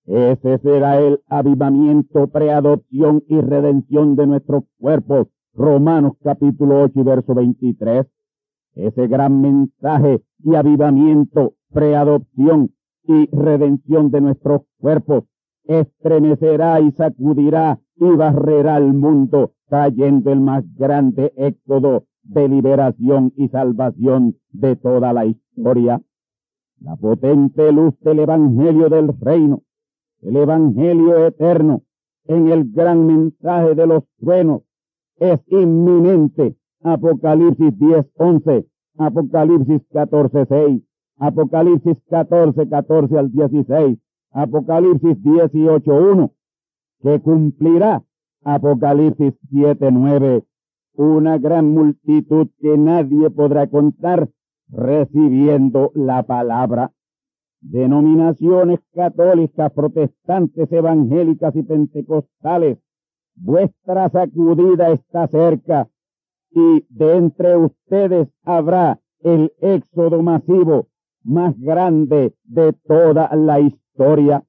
Ese 0.06 0.58
será 0.60 1.00
el 1.00 1.22
avivamiento, 1.28 2.28
preadopción 2.28 3.24
y 3.28 3.42
redención 3.42 4.16
de 4.16 4.28
nuestros 4.28 4.64
cuerpos. 4.80 5.28
Romanos 5.54 6.14
capítulo 6.24 6.84
8 6.84 7.00
y 7.00 7.04
verso 7.04 7.34
23. 7.34 8.06
Ese 8.78 9.08
gran 9.08 9.42
mensaje 9.42 10.22
y 10.44 10.54
avivamiento, 10.54 11.56
preadopción 11.74 12.72
y 13.04 13.28
redención 13.36 14.12
de 14.12 14.22
nuestros 14.22 14.62
cuerpos 14.80 15.24
estremecerá 15.64 16.80
y 16.80 16.92
sacudirá 16.92 17.80
y 17.96 18.06
barrerá 18.06 18.78
el 18.78 18.94
mundo, 18.94 19.54
trayendo 19.68 20.32
el 20.32 20.42
más 20.42 20.64
grande 20.76 21.34
éxodo 21.36 22.06
de 22.22 22.48
liberación 22.48 23.34
y 23.36 23.48
salvación 23.48 24.36
de 24.52 24.76
toda 24.76 25.12
la 25.12 25.26
historia. 25.26 26.02
La 26.80 26.96
potente 26.96 27.72
luz 27.72 28.00
del 28.02 28.20
Evangelio 28.20 28.90
del 28.90 29.10
Reino, 29.20 29.64
el 30.22 30.38
Evangelio 30.38 31.26
eterno, 31.26 31.82
en 32.26 32.50
el 32.50 32.72
gran 32.72 33.08
mensaje 33.08 33.74
de 33.74 33.88
los 33.88 34.04
truenos, 34.20 34.62
es 35.16 35.40
inminente. 35.48 36.56
Apocalipsis 36.84 37.78
10, 37.78 38.06
11, 38.16 38.66
Apocalipsis 38.98 39.82
14, 39.92 40.46
6, 40.46 40.82
Apocalipsis 41.20 41.98
14, 42.10 42.70
14 42.70 43.18
al 43.18 43.32
16, 43.32 43.98
Apocalipsis 44.32 45.24
18, 45.24 45.94
1, 45.94 46.32
que 47.02 47.22
cumplirá 47.22 48.04
Apocalipsis 48.44 49.34
7, 49.50 49.92
9 49.92 50.44
una 50.98 51.38
gran 51.38 51.70
multitud 51.74 52.48
que 52.60 52.76
nadie 52.76 53.30
podrá 53.30 53.68
contar 53.68 54.30
recibiendo 54.70 55.92
la 55.94 56.24
palabra. 56.24 56.92
Denominaciones 57.62 58.80
católicas, 58.94 59.72
protestantes, 59.74 60.72
evangélicas 60.72 61.56
y 61.56 61.64
pentecostales, 61.64 62.80
vuestra 63.36 64.10
sacudida 64.10 64.90
está 64.90 65.28
cerca 65.28 65.88
y 66.52 66.86
de 66.90 67.18
entre 67.18 67.58
ustedes 67.58 68.30
habrá 68.44 69.00
el 69.22 69.54
éxodo 69.62 70.22
masivo 70.22 70.88
más 71.24 71.60
grande 71.60 72.34
de 72.44 72.74
toda 72.74 73.30
la 73.36 73.60
historia. 73.60 74.44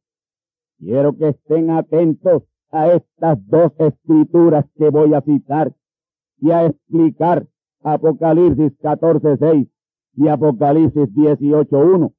Quiero 0.79 1.17
que 1.17 1.29
estén 1.29 1.71
atentos 1.71 2.45
a 2.71 2.93
estas 2.93 3.45
dos 3.47 3.73
escrituras 3.79 4.65
que 4.77 4.91
voy 4.91 5.15
a 5.15 5.23
citar 5.23 5.75
y 6.41 6.51
a 6.51 6.67
explicar 6.67 7.47
Apocalipsis 7.83 8.79
14.6 8.79 9.69
y 10.15 10.29
Apocalipsis 10.29 11.09
18.1 11.15 12.13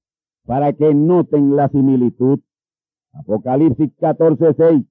para 0.45 0.73
que 0.73 0.93
noten 0.93 1.55
la 1.55 1.69
similitud. 1.69 2.39
Apocalipsis 3.13 3.95
14.6 3.97 4.85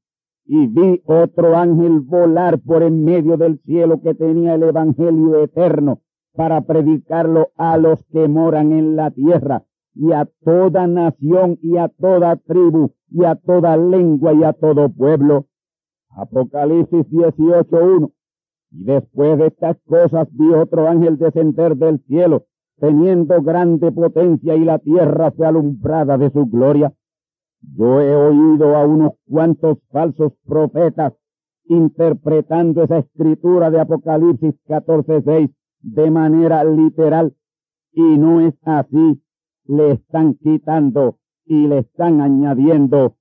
y 0.49 0.67
vi 0.67 1.03
otro 1.05 1.57
ángel 1.57 2.01
volar 2.01 2.59
por 2.59 2.83
en 2.83 3.05
medio 3.05 3.37
del 3.37 3.61
cielo 3.61 4.01
que 4.01 4.15
tenía 4.15 4.55
el 4.55 4.63
Evangelio 4.63 5.43
eterno 5.43 6.01
para 6.35 6.63
predicarlo 6.63 7.51
a 7.57 7.77
los 7.77 8.03
que 8.07 8.27
moran 8.29 8.73
en 8.73 8.97
la 8.97 9.11
tierra 9.11 9.65
y 9.95 10.13
a 10.13 10.27
toda 10.45 10.87
nación 10.87 11.59
y 11.61 11.77
a 11.77 11.89
toda 11.89 12.37
tribu 12.37 12.93
y 13.11 13.25
a 13.25 13.35
toda 13.35 13.77
lengua 13.77 14.33
y 14.33 14.43
a 14.43 14.55
todo 14.55 14.89
pueblo. 14.89 15.47
Apocalipsis 16.11 17.07
18.1 17.11 18.11
y 18.71 18.85
después 18.85 19.39
de 19.39 19.49
estas 19.49 19.77
cosas 19.87 20.29
vi 20.33 20.53
otro 20.53 20.89
ángel 20.89 21.19
descender 21.19 21.77
del 21.77 22.01
cielo, 22.07 22.47
teniendo 22.79 23.43
grande 23.43 23.93
potencia 23.93 24.55
y 24.57 24.65
la 24.65 24.79
tierra 24.79 25.31
fue 25.31 25.47
alumbrada 25.47 26.19
de 26.19 26.31
su 26.31 26.47
gloria. 26.47 26.93
Yo 27.77 28.01
he 28.01 28.15
oído 28.15 28.77
a 28.77 28.87
unos 28.87 29.13
cuantos 29.29 29.79
falsos 29.91 30.33
profetas 30.47 31.15
interpretando 31.65 32.83
esa 32.83 32.99
escritura 32.99 33.71
de 33.71 33.81
Apocalipsis 33.81 34.55
14.6 34.67 35.53
de 35.83 36.11
manera 36.11 36.65
literal 36.65 37.35
y 37.93 38.19
no 38.19 38.41
es 38.41 38.55
así. 38.63 39.23
Le 39.65 39.93
están 39.93 40.35
quitando 40.35 41.19
y 41.45 41.67
le 41.67 41.79
están 41.79 42.21
añadiendo 42.21 43.17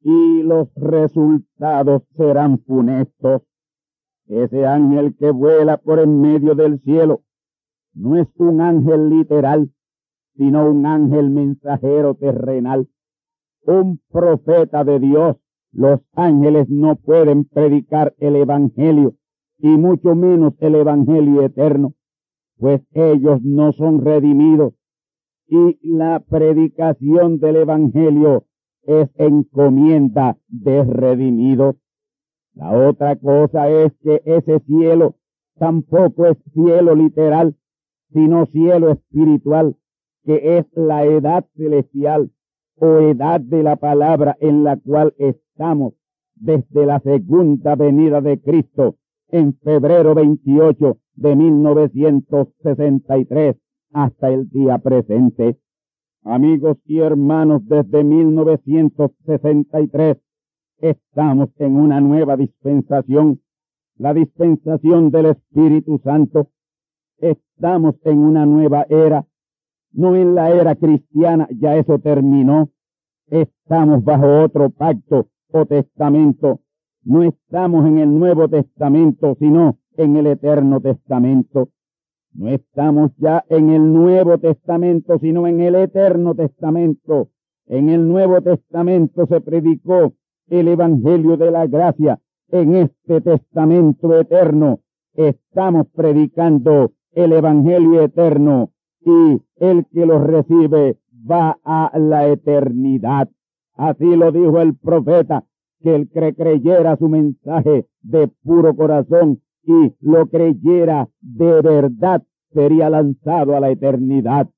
y 0.00 0.42
los 0.42 0.68
resultados 0.74 2.02
serán 2.16 2.58
funestos. 2.58 3.42
Ese 4.26 4.66
ángel 4.66 5.16
que 5.16 5.30
vuela 5.30 5.78
por 5.78 5.98
en 5.98 6.20
medio 6.20 6.54
del 6.54 6.80
cielo 6.80 7.22
no 7.94 8.16
es 8.16 8.28
un 8.36 8.60
ángel 8.60 9.08
literal, 9.08 9.70
sino 10.36 10.68
un 10.68 10.84
ángel 10.84 11.30
mensajero 11.30 12.14
terrenal, 12.14 12.88
un 13.66 14.00
profeta 14.10 14.84
de 14.84 14.98
Dios. 15.00 15.36
Los 15.72 16.00
ángeles 16.14 16.68
no 16.68 16.96
pueden 16.96 17.44
predicar 17.44 18.14
el 18.18 18.36
Evangelio, 18.36 19.14
y 19.58 19.68
mucho 19.68 20.14
menos 20.14 20.54
el 20.60 20.76
Evangelio 20.76 21.42
eterno, 21.42 21.94
pues 22.58 22.80
ellos 22.92 23.42
no 23.42 23.72
son 23.72 24.04
redimidos, 24.04 24.74
y 25.48 25.78
la 25.82 26.20
predicación 26.20 27.38
del 27.38 27.56
Evangelio 27.56 28.44
es 28.82 29.10
encomienda 29.16 30.38
de 30.48 30.84
redimidos. 30.84 31.76
La 32.54 32.70
otra 32.70 33.16
cosa 33.16 33.68
es 33.68 33.92
que 34.02 34.22
ese 34.24 34.60
cielo 34.60 35.16
tampoco 35.58 36.26
es 36.26 36.38
cielo 36.52 36.94
literal, 36.94 37.56
sino 38.12 38.46
cielo 38.46 38.90
espiritual, 38.90 39.76
que 40.24 40.58
es 40.58 40.66
la 40.74 41.04
edad 41.04 41.46
celestial 41.56 42.30
o 42.76 42.98
edad 42.98 43.40
de 43.40 43.62
la 43.62 43.76
palabra 43.76 44.36
en 44.40 44.64
la 44.64 44.76
cual 44.76 45.14
estamos 45.18 45.94
desde 46.34 46.86
la 46.86 46.98
segunda 47.00 47.76
venida 47.76 48.20
de 48.20 48.40
Cristo 48.40 48.96
en 49.28 49.56
febrero 49.58 50.14
28 50.14 50.98
de 51.14 51.36
1963 51.36 53.56
hasta 53.92 54.30
el 54.30 54.48
día 54.50 54.78
presente. 54.78 55.58
Amigos 56.24 56.78
y 56.86 56.98
hermanos, 57.00 57.66
desde 57.66 58.02
1963 58.02 60.16
estamos 60.78 61.50
en 61.58 61.76
una 61.76 62.00
nueva 62.00 62.36
dispensación, 62.36 63.40
la 63.96 64.14
dispensación 64.14 65.10
del 65.10 65.26
Espíritu 65.26 66.00
Santo. 66.02 66.48
Estamos 67.18 67.96
en 68.04 68.18
una 68.18 68.46
nueva 68.46 68.86
era, 68.88 69.26
no 69.94 70.16
en 70.16 70.34
la 70.34 70.50
era 70.50 70.74
cristiana, 70.74 71.48
ya 71.50 71.76
eso 71.76 71.98
terminó. 71.98 72.70
Estamos 73.28 74.04
bajo 74.04 74.42
otro 74.42 74.70
pacto 74.70 75.28
o 75.50 75.66
testamento. 75.66 76.60
No 77.04 77.22
estamos 77.22 77.86
en 77.86 77.98
el 77.98 78.18
Nuevo 78.18 78.48
Testamento, 78.48 79.36
sino 79.38 79.78
en 79.96 80.16
el 80.16 80.26
Eterno 80.26 80.80
Testamento. 80.80 81.68
No 82.32 82.48
estamos 82.48 83.12
ya 83.18 83.44
en 83.48 83.70
el 83.70 83.92
Nuevo 83.92 84.38
Testamento, 84.38 85.18
sino 85.20 85.46
en 85.46 85.60
el 85.60 85.76
Eterno 85.76 86.34
Testamento. 86.34 87.28
En 87.66 87.88
el 87.88 88.08
Nuevo 88.08 88.42
Testamento 88.42 89.26
se 89.26 89.40
predicó 89.40 90.12
el 90.48 90.68
Evangelio 90.68 91.36
de 91.36 91.50
la 91.52 91.66
Gracia. 91.66 92.18
En 92.48 92.74
este 92.74 93.20
Testamento 93.20 94.18
eterno 94.18 94.80
estamos 95.14 95.86
predicando 95.94 96.92
el 97.12 97.32
Evangelio 97.32 98.02
eterno 98.02 98.70
y 99.04 99.42
el 99.56 99.86
que 99.86 100.06
lo 100.06 100.18
recibe 100.18 100.98
va 101.30 101.58
a 101.64 101.96
la 101.98 102.28
eternidad. 102.28 103.28
Así 103.74 104.16
lo 104.16 104.32
dijo 104.32 104.60
el 104.60 104.76
profeta, 104.76 105.44
que 105.80 105.94
el 105.94 106.08
que 106.10 106.34
creyera 106.34 106.96
su 106.96 107.08
mensaje 107.08 107.86
de 108.02 108.28
puro 108.42 108.74
corazón 108.74 109.40
y 109.64 109.94
lo 110.00 110.26
creyera 110.28 111.08
de 111.20 111.60
verdad 111.60 112.22
sería 112.52 112.88
lanzado 112.88 113.56
a 113.56 113.60
la 113.60 113.70
eternidad. 113.70 114.48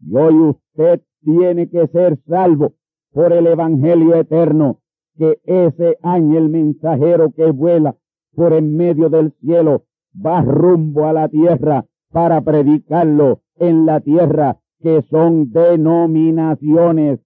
Y 0.00 0.16
hoy 0.16 0.34
usted 0.34 1.02
tiene 1.22 1.68
que 1.68 1.86
ser 1.88 2.18
salvo 2.26 2.74
por 3.12 3.32
el 3.32 3.46
Evangelio 3.46 4.14
eterno, 4.14 4.80
que 5.16 5.38
ese 5.44 5.98
ángel 6.02 6.48
mensajero 6.48 7.30
que 7.32 7.50
vuela 7.50 7.96
por 8.34 8.52
en 8.52 8.76
medio 8.76 9.08
del 9.08 9.32
cielo 9.40 9.84
va 10.14 10.42
rumbo 10.42 11.06
a 11.06 11.12
la 11.12 11.28
tierra 11.28 11.86
para 12.12 12.40
predicarlo 12.42 13.40
en 13.58 13.86
la 13.86 14.00
tierra, 14.00 14.58
que 14.80 15.02
son 15.10 15.50
denominaciones, 15.50 17.20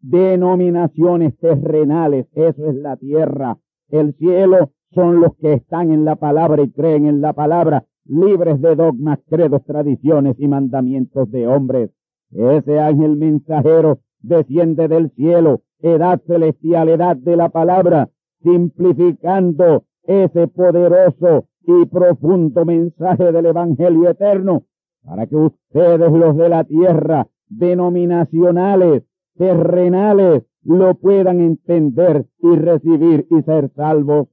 denominaciones 0.00 1.36
terrenales, 1.38 2.26
eso 2.34 2.66
es 2.66 2.76
la 2.76 2.96
tierra. 2.96 3.58
El 3.88 4.14
cielo 4.14 4.70
son 4.94 5.20
los 5.20 5.36
que 5.36 5.54
están 5.54 5.92
en 5.92 6.04
la 6.04 6.16
palabra 6.16 6.62
y 6.62 6.70
creen 6.70 7.06
en 7.06 7.20
la 7.20 7.32
palabra, 7.32 7.84
libres 8.04 8.60
de 8.60 8.74
dogmas, 8.76 9.18
credos, 9.28 9.64
tradiciones 9.64 10.36
y 10.38 10.48
mandamientos 10.48 11.30
de 11.30 11.46
hombres. 11.46 11.90
Ese 12.30 12.80
ángel 12.80 13.16
mensajero 13.16 14.00
desciende 14.20 14.88
del 14.88 15.10
cielo, 15.10 15.62
edad 15.80 16.20
celestial, 16.26 16.88
edad 16.88 17.16
de 17.16 17.36
la 17.36 17.48
palabra, 17.48 18.08
simplificando 18.42 19.84
ese 20.04 20.48
poderoso 20.48 21.46
y 21.64 21.86
profundo 21.86 22.64
mensaje 22.64 23.30
del 23.32 23.46
Evangelio 23.46 24.10
eterno, 24.10 24.64
para 25.04 25.26
que 25.26 25.36
ustedes 25.36 26.12
los 26.12 26.36
de 26.36 26.48
la 26.48 26.64
tierra, 26.64 27.26
denominacionales, 27.48 29.04
terrenales, 29.36 30.44
lo 30.64 30.94
puedan 30.94 31.40
entender 31.40 32.26
y 32.38 32.56
recibir 32.56 33.26
y 33.30 33.42
ser 33.42 33.70
salvos. 33.74 34.28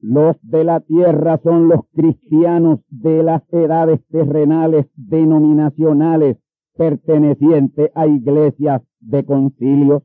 Los 0.00 0.36
de 0.42 0.62
la 0.62 0.80
tierra 0.80 1.40
son 1.42 1.68
los 1.68 1.80
cristianos 1.92 2.80
de 2.88 3.24
las 3.24 3.42
edades 3.52 4.00
terrenales 4.08 4.86
denominacionales 4.94 6.36
pertenecientes 6.76 7.90
a 7.96 8.06
iglesias 8.06 8.82
de 9.00 9.24
concilio. 9.24 10.04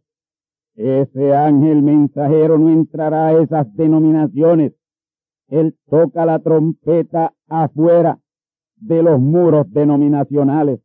Ese 0.76 1.36
ángel 1.36 1.84
mensajero 1.84 2.58
no 2.58 2.72
entrará 2.72 3.28
a 3.28 3.34
esas 3.40 3.72
denominaciones. 3.76 4.74
Él 5.50 5.76
toca 5.88 6.26
la 6.26 6.40
trompeta 6.40 7.34
afuera 7.48 8.20
de 8.86 9.04
los 9.04 9.20
muros 9.20 9.72
denominacionales. 9.72 10.80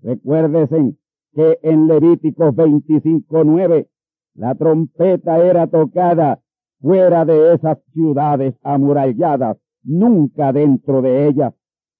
Recuérdense 0.00 0.96
que 1.34 1.58
en 1.62 1.86
Levíticos 1.86 2.54
25.9 2.54 3.88
la 4.34 4.54
trompeta 4.54 5.44
era 5.44 5.66
tocada 5.66 6.40
fuera 6.80 7.24
de 7.24 7.54
esas 7.54 7.78
ciudades 7.92 8.54
amuralladas, 8.62 9.58
nunca 9.82 10.52
dentro 10.52 11.02
de 11.02 11.26
ellas. 11.26 11.54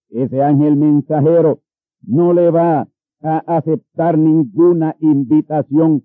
Ese 0.09 0.43
ángel 0.43 0.77
mensajero 0.77 1.61
no 2.03 2.33
le 2.33 2.51
va 2.51 2.89
a 3.23 3.39
aceptar 3.57 4.17
ninguna 4.17 4.97
invitación 5.01 6.05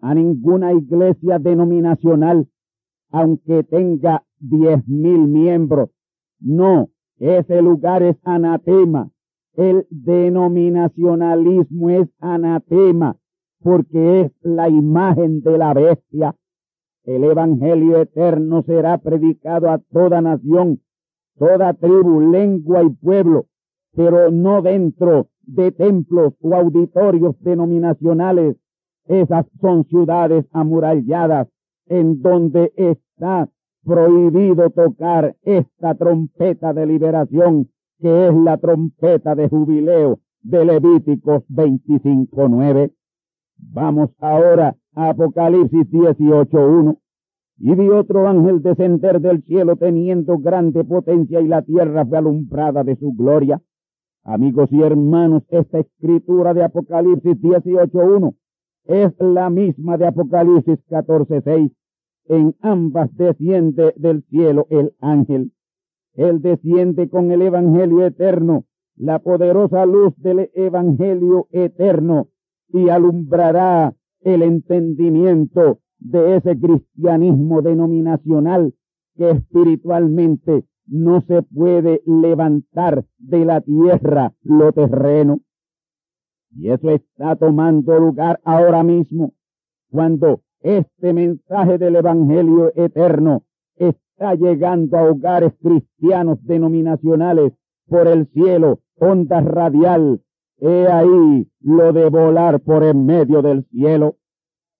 a 0.00 0.14
ninguna 0.14 0.72
iglesia 0.72 1.38
denominacional, 1.38 2.48
aunque 3.10 3.62
tenga 3.64 4.24
diez 4.38 4.86
mil 4.88 5.28
miembros. 5.28 5.90
No, 6.40 6.88
ese 7.18 7.62
lugar 7.62 8.02
es 8.02 8.16
anatema. 8.24 9.10
El 9.56 9.86
denominacionalismo 9.90 11.90
es 11.90 12.08
anatema 12.20 13.16
porque 13.62 14.22
es 14.22 14.32
la 14.42 14.68
imagen 14.68 15.40
de 15.40 15.58
la 15.58 15.74
bestia 15.74 16.34
el 17.04 17.24
Evangelio 17.24 18.00
eterno 18.00 18.62
será 18.62 18.96
predicado 18.96 19.68
a 19.68 19.78
toda 19.78 20.22
nación, 20.22 20.80
toda 21.38 21.74
tribu, 21.74 22.32
lengua 22.32 22.82
y 22.82 22.88
pueblo, 22.88 23.44
pero 23.94 24.30
no 24.30 24.62
dentro 24.62 25.28
de 25.42 25.70
templos 25.70 26.32
o 26.40 26.54
auditorios 26.54 27.38
denominacionales. 27.40 28.56
Esas 29.06 29.44
son 29.60 29.84
ciudades 29.84 30.46
amuralladas 30.50 31.48
en 31.86 32.22
donde 32.22 32.72
está 32.74 33.50
prohibido 33.84 34.70
tocar 34.70 35.36
esta 35.42 35.94
trompeta 35.94 36.72
de 36.72 36.86
liberación 36.86 37.68
que 38.00 38.28
es 38.28 38.34
la 38.34 38.58
trompeta 38.58 39.34
de 39.34 39.48
jubileo 39.48 40.18
de 40.42 40.64
Levíticos 40.64 41.42
25.9. 41.48 42.92
Vamos 43.56 44.10
ahora 44.18 44.76
Apocalipsis 44.94 45.90
18.1. 45.90 46.98
Y 47.58 47.74
vi 47.74 47.88
otro 47.88 48.26
ángel 48.26 48.62
descender 48.62 49.20
del 49.20 49.42
cielo 49.44 49.76
teniendo 49.76 50.38
grande 50.38 50.84
potencia 50.84 51.40
y 51.40 51.46
la 51.46 51.62
tierra 51.62 52.04
fue 52.04 52.18
alumbrada 52.18 52.82
de 52.82 52.96
su 52.96 53.12
gloria. 53.12 53.62
Amigos 54.24 54.70
y 54.72 54.82
hermanos, 54.82 55.44
esta 55.50 55.78
escritura 55.78 56.52
de 56.52 56.64
Apocalipsis 56.64 57.40
18.1 57.40 58.34
es 58.86 59.12
la 59.18 59.50
misma 59.50 59.96
de 59.96 60.06
Apocalipsis 60.06 60.78
14.6. 60.88 61.70
En 62.26 62.54
ambas 62.60 63.14
desciende 63.16 63.92
del 63.96 64.22
cielo 64.24 64.66
el 64.70 64.94
ángel. 65.00 65.52
Él 66.14 66.40
desciende 66.40 67.08
con 67.08 67.30
el 67.30 67.42
Evangelio 67.42 68.06
eterno, 68.06 68.64
la 68.96 69.18
poderosa 69.18 69.84
luz 69.84 70.14
del 70.16 70.50
Evangelio 70.54 71.48
eterno, 71.50 72.28
y 72.68 72.88
alumbrará 72.88 73.94
el 74.20 74.42
entendimiento 74.42 75.80
de 75.98 76.36
ese 76.36 76.58
cristianismo 76.58 77.62
denominacional 77.62 78.74
que 79.16 79.30
espiritualmente 79.30 80.64
no 80.86 81.20
se 81.22 81.42
puede 81.42 82.02
levantar 82.06 83.04
de 83.18 83.44
la 83.44 83.60
tierra 83.60 84.34
lo 84.42 84.72
terreno. 84.72 85.40
Y 86.50 86.70
eso 86.70 86.90
está 86.90 87.36
tomando 87.36 87.98
lugar 87.98 88.40
ahora 88.44 88.82
mismo, 88.82 89.32
cuando 89.90 90.42
este 90.64 91.12
mensaje 91.12 91.76
del 91.76 91.96
Evangelio 91.96 92.72
eterno 92.74 93.44
está 93.76 94.34
llegando 94.34 94.96
a 94.96 95.10
hogares 95.10 95.52
cristianos 95.62 96.38
denominacionales 96.42 97.52
por 97.86 98.08
el 98.08 98.26
cielo, 98.28 98.80
onda 98.98 99.42
radial, 99.42 100.22
He 100.56 100.86
ahí 100.86 101.46
lo 101.60 101.92
de 101.92 102.08
volar 102.08 102.60
por 102.60 102.84
en 102.84 103.04
medio 103.04 103.42
del 103.42 103.64
cielo. 103.64 104.16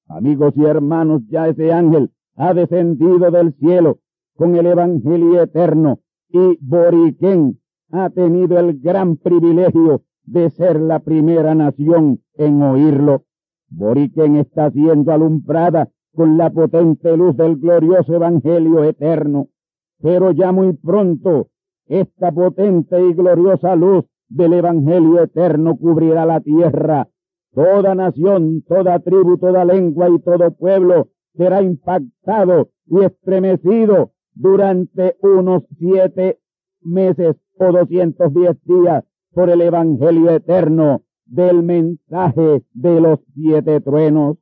Amigos 0.09 0.55
y 0.57 0.65
hermanos, 0.65 1.23
ya 1.29 1.49
ese 1.49 1.73
ángel 1.73 2.13
ha 2.37 2.55
descendido 2.55 3.31
del 3.31 3.53
cielo 3.55 3.99
con 4.37 4.57
el 4.57 4.67
Evangelio 4.67 5.43
eterno 5.43 5.99
y 6.29 6.57
Boriquén 6.61 7.61
ha 7.91 8.09
tenido 8.09 8.59
el 8.59 8.81
gran 8.81 9.17
privilegio 9.17 10.03
de 10.23 10.49
ser 10.51 10.81
la 10.81 11.01
primera 11.01 11.55
nación 11.55 12.23
en 12.35 12.63
oírlo. 12.63 13.25
Boriquén 13.77 14.37
está 14.37 14.71
siendo 14.71 15.13
alumbrada 15.13 15.89
con 16.15 16.39
la 16.39 16.51
potente 16.51 17.17
luz 17.17 17.37
del 17.37 17.57
glorioso 17.57 18.15
Evangelio 18.15 18.85
eterno. 18.85 19.49
Pero 20.01 20.31
ya 20.31 20.53
muy 20.53 20.75
pronto, 20.75 21.49
esta 21.87 22.31
potente 22.31 23.01
y 23.01 23.15
gloriosa 23.15 23.75
luz 23.75 24.05
del 24.29 24.53
Evangelio 24.53 25.23
eterno 25.23 25.77
cubrirá 25.77 26.25
la 26.25 26.41
tierra. 26.41 27.09
Toda 27.53 27.97
nación, 27.97 28.63
toda 28.63 29.01
tribu, 29.01 29.39
toda 29.39 29.65
lengua 29.65 30.09
y 30.09 30.21
todo 30.21 30.53
pueblo 30.53 31.09
será 31.35 31.61
impactado 31.63 32.69
y 32.87 33.05
estremecido 33.05 34.13
durante 34.35 35.17
unos 35.21 35.65
siete 35.79 36.39
meses 36.81 37.37
o 37.59 37.73
210 37.73 38.57
días 38.65 39.05
por 39.33 39.51
el 39.51 39.63
Evangelio 39.63 40.31
eterno 40.31 41.03
del 41.35 41.65
mensaje 41.65 42.63
de 42.73 43.01
los 43.01 43.19
siete 43.35 43.81
truenos 43.81 44.39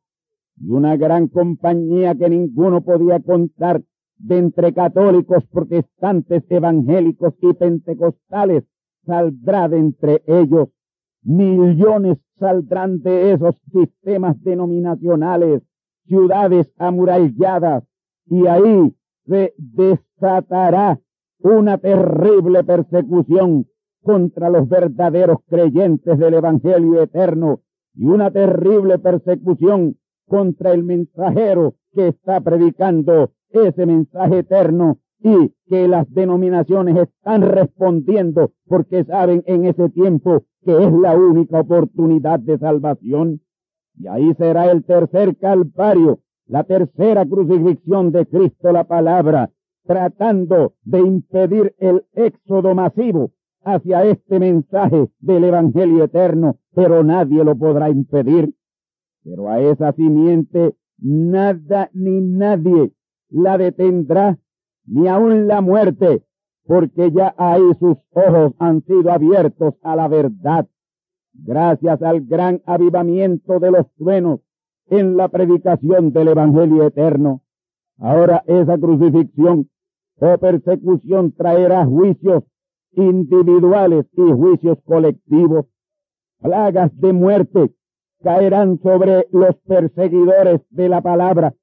y 0.60 0.68
una 0.70 0.96
gran 0.96 1.28
compañía 1.28 2.14
que 2.14 2.28
ninguno 2.28 2.82
podía 2.82 3.20
contar 3.20 3.82
de 4.18 4.38
entre 4.38 4.74
católicos, 4.74 5.44
protestantes, 5.46 6.44
evangélicos 6.50 7.34
y 7.40 7.54
pentecostales 7.54 8.64
saldrá 9.06 9.68
de 9.68 9.78
entre 9.78 10.22
ellos. 10.26 10.68
Millones 11.22 12.18
saldrán 12.38 13.00
de 13.00 13.32
esos 13.32 13.56
sistemas 13.72 14.40
denominacionales, 14.42 15.62
ciudades 16.06 16.70
amuralladas, 16.76 17.84
y 18.26 18.46
ahí 18.46 18.94
se 19.26 19.54
desatará 19.56 21.00
una 21.38 21.78
terrible 21.78 22.62
persecución 22.64 23.66
contra 24.02 24.50
los 24.50 24.68
verdaderos 24.68 25.38
creyentes 25.48 26.18
del 26.18 26.34
Evangelio 26.34 27.02
eterno 27.02 27.60
y 27.94 28.06
una 28.06 28.30
terrible 28.30 28.98
persecución 28.98 29.96
contra 30.26 30.72
el 30.72 30.82
mensajero 30.82 31.74
que 31.92 32.08
está 32.08 32.40
predicando 32.40 33.30
ese 33.50 33.86
mensaje 33.86 34.38
eterno 34.38 34.98
y 35.20 35.52
que 35.68 35.86
las 35.86 36.10
denominaciones 36.12 36.96
están 36.96 37.42
respondiendo 37.42 38.52
porque 38.66 39.04
saben 39.04 39.42
en 39.46 39.66
ese 39.66 39.88
tiempo 39.90 40.44
que 40.64 40.84
es 40.84 40.92
la 40.92 41.16
única 41.16 41.60
oportunidad 41.60 42.40
de 42.40 42.58
salvación. 42.58 43.40
Y 43.98 44.06
ahí 44.08 44.34
será 44.34 44.70
el 44.70 44.84
tercer 44.84 45.36
calvario, 45.36 46.20
la 46.46 46.64
tercera 46.64 47.26
crucifixión 47.26 48.10
de 48.10 48.26
Cristo 48.26 48.72
la 48.72 48.84
palabra, 48.84 49.50
tratando 49.84 50.74
de 50.82 51.00
impedir 51.00 51.74
el 51.78 52.04
éxodo 52.14 52.74
masivo 52.74 53.32
hacia 53.64 54.04
este 54.04 54.38
mensaje 54.38 55.08
del 55.20 55.44
Evangelio 55.44 56.04
eterno, 56.04 56.56
pero 56.74 57.02
nadie 57.04 57.44
lo 57.44 57.56
podrá 57.56 57.90
impedir. 57.90 58.54
Pero 59.24 59.48
a 59.48 59.60
esa 59.60 59.92
simiente 59.92 60.74
nada 60.98 61.90
ni 61.92 62.20
nadie 62.20 62.92
la 63.28 63.58
detendrá, 63.58 64.38
ni 64.86 65.08
aun 65.08 65.46
la 65.46 65.60
muerte, 65.60 66.24
porque 66.66 67.10
ya 67.12 67.34
ahí 67.38 67.62
sus 67.78 67.98
ojos 68.12 68.52
han 68.58 68.82
sido 68.82 69.10
abiertos 69.10 69.74
a 69.82 69.96
la 69.96 70.08
verdad, 70.08 70.68
gracias 71.32 72.02
al 72.02 72.22
gran 72.22 72.62
avivamiento 72.66 73.58
de 73.58 73.70
los 73.70 73.90
truenos 73.94 74.40
en 74.88 75.16
la 75.16 75.28
predicación 75.28 76.12
del 76.12 76.28
Evangelio 76.28 76.86
eterno. 76.86 77.42
Ahora 77.98 78.42
esa 78.46 78.76
crucifixión 78.78 79.68
o 80.20 80.38
persecución 80.38 81.32
traerá 81.32 81.86
juicios 81.86 82.44
individuales 82.92 84.06
y 84.16 84.32
juicios 84.32 84.78
colectivos. 84.84 85.66
Plagas 86.40 86.90
de 86.98 87.12
muerte 87.12 87.74
caerán 88.22 88.78
sobre 88.82 89.26
los 89.30 89.56
perseguidores 89.66 90.60
de 90.70 90.88
la 90.88 91.00
palabra 91.00 91.54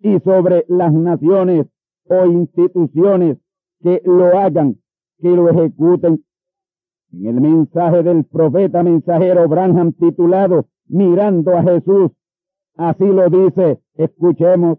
y 0.00 0.18
sobre 0.20 0.64
las 0.68 0.92
naciones 0.92 1.66
o 2.08 2.26
instituciones 2.26 3.38
que 3.82 4.02
lo 4.04 4.38
hagan, 4.38 4.76
que 5.18 5.30
lo 5.30 5.48
ejecuten. 5.48 6.24
En 7.12 7.26
el 7.26 7.40
mensaje 7.40 8.02
del 8.02 8.24
profeta 8.24 8.82
mensajero 8.82 9.48
Branham 9.48 9.92
titulado 9.92 10.66
Mirando 10.88 11.56
a 11.56 11.62
Jesús, 11.62 12.10
así 12.76 13.04
lo 13.04 13.28
dice, 13.28 13.80
escuchemos, 13.94 14.78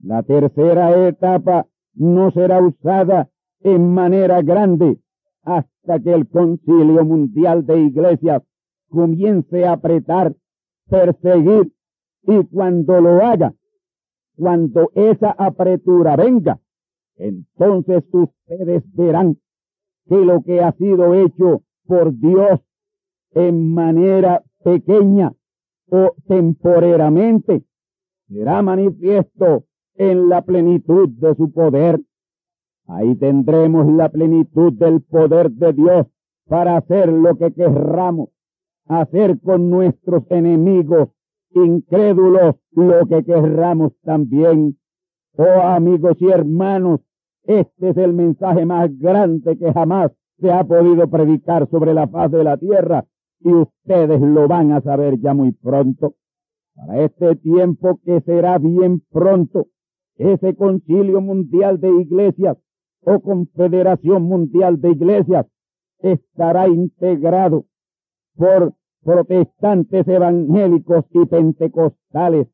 la 0.00 0.22
tercera 0.22 1.08
etapa 1.08 1.66
no 1.94 2.30
será 2.30 2.60
usada 2.60 3.28
en 3.60 3.92
manera 3.92 4.42
grande 4.42 4.98
hasta 5.42 6.00
que 6.00 6.12
el 6.12 6.28
concilio 6.28 7.04
mundial 7.04 7.64
de 7.66 7.80
iglesias 7.80 8.42
comience 8.88 9.64
a 9.64 9.72
apretar, 9.72 10.34
perseguir 10.88 11.72
y 12.22 12.44
cuando 12.46 13.00
lo 13.00 13.24
haga, 13.24 13.54
cuando 14.36 14.90
esa 14.94 15.30
apretura 15.30 16.16
venga, 16.16 16.60
entonces 17.16 18.04
ustedes 18.12 18.84
verán 18.94 19.38
que 20.08 20.16
lo 20.16 20.42
que 20.42 20.60
ha 20.60 20.72
sido 20.72 21.14
hecho 21.14 21.62
por 21.86 22.12
Dios 22.18 22.60
en 23.32 23.72
manera 23.74 24.42
pequeña 24.62 25.32
o 25.90 26.14
temporeramente 26.26 27.64
será 28.28 28.62
manifiesto 28.62 29.64
en 29.94 30.28
la 30.28 30.42
plenitud 30.42 31.08
de 31.08 31.34
su 31.34 31.50
poder. 31.50 32.00
Ahí 32.88 33.14
tendremos 33.16 33.86
la 33.86 34.08
plenitud 34.08 34.72
del 34.72 35.02
poder 35.02 35.50
de 35.50 35.74
Dios 35.74 36.06
para 36.48 36.78
hacer 36.78 37.12
lo 37.12 37.36
que 37.36 37.52
querramos, 37.52 38.30
hacer 38.86 39.38
con 39.40 39.68
nuestros 39.68 40.24
enemigos 40.30 41.10
incrédulos 41.50 42.56
lo 42.72 43.06
que 43.06 43.24
querramos 43.24 43.92
también. 44.02 44.78
Oh 45.36 45.62
amigos 45.62 46.16
y 46.20 46.28
hermanos, 46.28 47.00
este 47.44 47.90
es 47.90 47.96
el 47.98 48.14
mensaje 48.14 48.64
más 48.64 48.90
grande 48.98 49.58
que 49.58 49.70
jamás 49.70 50.10
se 50.40 50.50
ha 50.50 50.64
podido 50.64 51.08
predicar 51.08 51.68
sobre 51.68 51.92
la 51.92 52.08
faz 52.08 52.30
de 52.30 52.42
la 52.42 52.56
tierra 52.56 53.04
y 53.40 53.52
ustedes 53.52 54.20
lo 54.20 54.48
van 54.48 54.72
a 54.72 54.80
saber 54.80 55.18
ya 55.20 55.34
muy 55.34 55.52
pronto. 55.52 56.14
Para 56.74 57.02
este 57.02 57.36
tiempo 57.36 58.00
que 58.02 58.22
será 58.22 58.56
bien 58.56 59.02
pronto, 59.10 59.66
ese 60.16 60.54
concilio 60.54 61.20
mundial 61.20 61.80
de 61.80 61.90
iglesias 61.90 62.56
o 63.04 63.20
confederación 63.20 64.22
mundial 64.22 64.80
de 64.80 64.90
iglesias 64.90 65.46
estará 66.00 66.68
integrado 66.68 67.64
por 68.36 68.74
protestantes 69.02 70.06
evangélicos 70.06 71.04
y 71.12 71.24
pentecostales. 71.26 72.48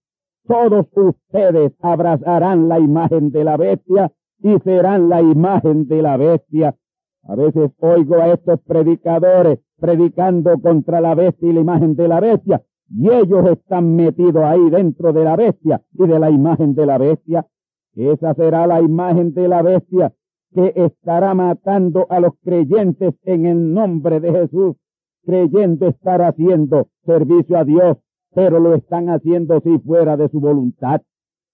Todos 0.46 0.86
ustedes 0.94 1.72
abrazarán 1.80 2.68
la 2.68 2.78
imagen 2.78 3.30
de 3.30 3.44
la 3.44 3.56
bestia 3.56 4.12
y 4.40 4.58
serán 4.60 5.08
la 5.08 5.22
imagen 5.22 5.86
de 5.86 6.02
la 6.02 6.16
bestia. 6.16 6.76
A 7.22 7.34
veces 7.34 7.70
oigo 7.78 8.16
a 8.16 8.32
estos 8.32 8.60
predicadores 8.60 9.60
predicando 9.78 10.58
contra 10.60 11.00
la 11.00 11.14
bestia 11.14 11.48
y 11.48 11.52
la 11.54 11.60
imagen 11.60 11.96
de 11.96 12.08
la 12.08 12.20
bestia, 12.20 12.62
y 12.90 13.08
ellos 13.10 13.46
están 13.50 13.96
metidos 13.96 14.44
ahí 14.44 14.70
dentro 14.70 15.12
de 15.12 15.24
la 15.24 15.36
bestia 15.36 15.82
y 15.92 16.06
de 16.06 16.18
la 16.18 16.30
imagen 16.30 16.74
de 16.74 16.86
la 16.86 16.98
bestia. 16.98 17.46
Esa 17.94 18.34
será 18.34 18.66
la 18.66 18.82
imagen 18.82 19.32
de 19.32 19.48
la 19.48 19.62
bestia 19.62 20.12
que 20.54 20.72
estará 20.76 21.34
matando 21.34 22.06
a 22.10 22.20
los 22.20 22.32
creyentes 22.44 23.14
en 23.24 23.46
el 23.46 23.74
nombre 23.74 24.20
de 24.20 24.30
Jesús, 24.30 24.76
creyendo 25.24 25.88
estar 25.88 26.22
haciendo 26.22 26.86
servicio 27.04 27.58
a 27.58 27.64
Dios, 27.64 27.98
pero 28.34 28.60
lo 28.60 28.74
están 28.74 29.08
haciendo 29.08 29.60
si 29.60 29.78
fuera 29.80 30.16
de 30.16 30.28
su 30.28 30.40
voluntad, 30.40 31.02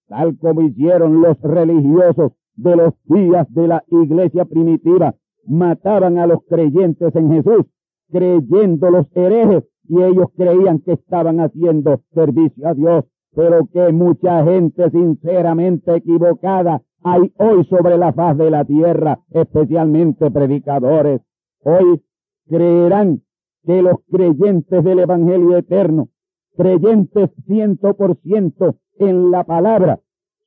tal 0.08 0.36
como 0.38 0.60
hicieron 0.62 1.22
los 1.22 1.40
religiosos 1.40 2.32
de 2.56 2.76
los 2.76 2.94
días 3.04 3.46
de 3.54 3.68
la 3.68 3.82
iglesia 3.88 4.44
primitiva, 4.44 5.14
mataban 5.46 6.18
a 6.18 6.26
los 6.26 6.40
creyentes 6.46 7.16
en 7.16 7.32
Jesús, 7.32 7.66
creyendo 8.10 8.90
los 8.90 9.06
herejes, 9.14 9.64
y 9.88 10.02
ellos 10.02 10.28
creían 10.36 10.80
que 10.80 10.92
estaban 10.92 11.40
haciendo 11.40 12.02
servicio 12.12 12.68
a 12.68 12.74
Dios, 12.74 13.04
pero 13.34 13.66
que 13.72 13.92
mucha 13.92 14.44
gente 14.44 14.90
sinceramente 14.90 15.96
equivocada 15.96 16.82
hay 17.02 17.32
hoy 17.38 17.64
sobre 17.64 17.96
la 17.96 18.12
faz 18.12 18.36
de 18.36 18.50
la 18.50 18.64
tierra, 18.64 19.20
especialmente 19.30 20.30
predicadores. 20.30 21.22
Hoy 21.62 22.02
creerán 22.48 23.22
que 23.64 23.82
los 23.82 23.96
creyentes 24.10 24.84
del 24.84 25.00
Evangelio 25.00 25.56
eterno, 25.56 26.08
creyentes 26.56 27.30
ciento 27.46 27.94
por 27.94 28.16
ciento 28.16 28.76
en 28.98 29.30
la 29.30 29.44
palabra, 29.44 30.00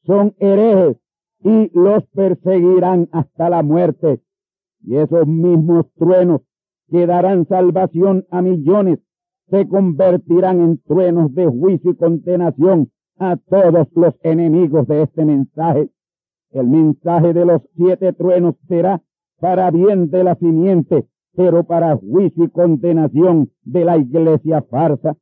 son 0.06 0.36
herejes 0.40 0.98
y 1.44 1.72
los 1.78 2.06
perseguirán 2.08 3.10
hasta 3.12 3.50
la 3.50 3.64
muerte. 3.64 4.22
Y 4.82 4.98
esos 4.98 5.28
mismos 5.28 5.86
truenos 5.96 6.42
que 6.90 7.08
darán 7.08 7.48
salvación 7.48 8.26
a 8.30 8.42
millones 8.42 9.00
se 9.50 9.68
convertirán 9.68 10.62
en 10.62 10.82
truenos 10.82 11.34
de 11.34 11.48
juicio 11.48 11.92
y 11.92 11.96
condenación 11.96 12.92
a 13.18 13.38
todos 13.38 13.88
los 13.96 14.14
enemigos 14.24 14.88
de 14.88 15.04
este 15.04 15.26
mensaje. 15.26 15.90
El 16.54 16.68
mensaje 16.68 17.34
de 17.34 17.46
los 17.46 17.64
siete 17.76 18.14
truenos 18.14 18.56
será 18.68 19.02
para 19.40 19.72
bien 19.72 20.12
de 20.12 20.24
la 20.24 20.36
simiente, 20.36 21.08
pero 21.36 21.64
para 21.64 21.98
juicio 21.98 22.46
y 22.46 22.50
condenación 22.50 23.50
de 23.64 23.84
la 23.84 23.98
iglesia 23.98 24.62
farsa. 24.62 25.16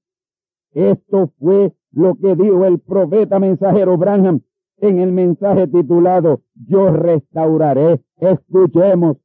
Esto 0.74 1.32
fue 1.40 1.74
lo 1.94 2.16
que 2.16 2.36
dijo 2.36 2.66
el 2.66 2.80
profeta 2.80 3.40
mensajero 3.40 3.98
Branham 3.98 4.42
en 4.78 5.00
el 5.00 5.14
mensaje 5.14 5.68
titulado 5.68 6.42
Yo 6.68 6.92
restauraré. 6.92 8.02
Escuchemos. 8.18 9.18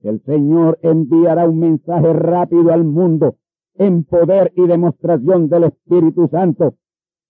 El 0.00 0.22
Señor 0.22 0.78
enviará 0.82 1.46
un 1.46 1.58
mensaje 1.58 2.14
rápido 2.14 2.72
al 2.72 2.84
mundo 2.84 3.36
en 3.74 4.04
poder 4.04 4.52
y 4.56 4.66
demostración 4.66 5.48
del 5.48 5.64
Espíritu 5.64 6.28
Santo, 6.28 6.74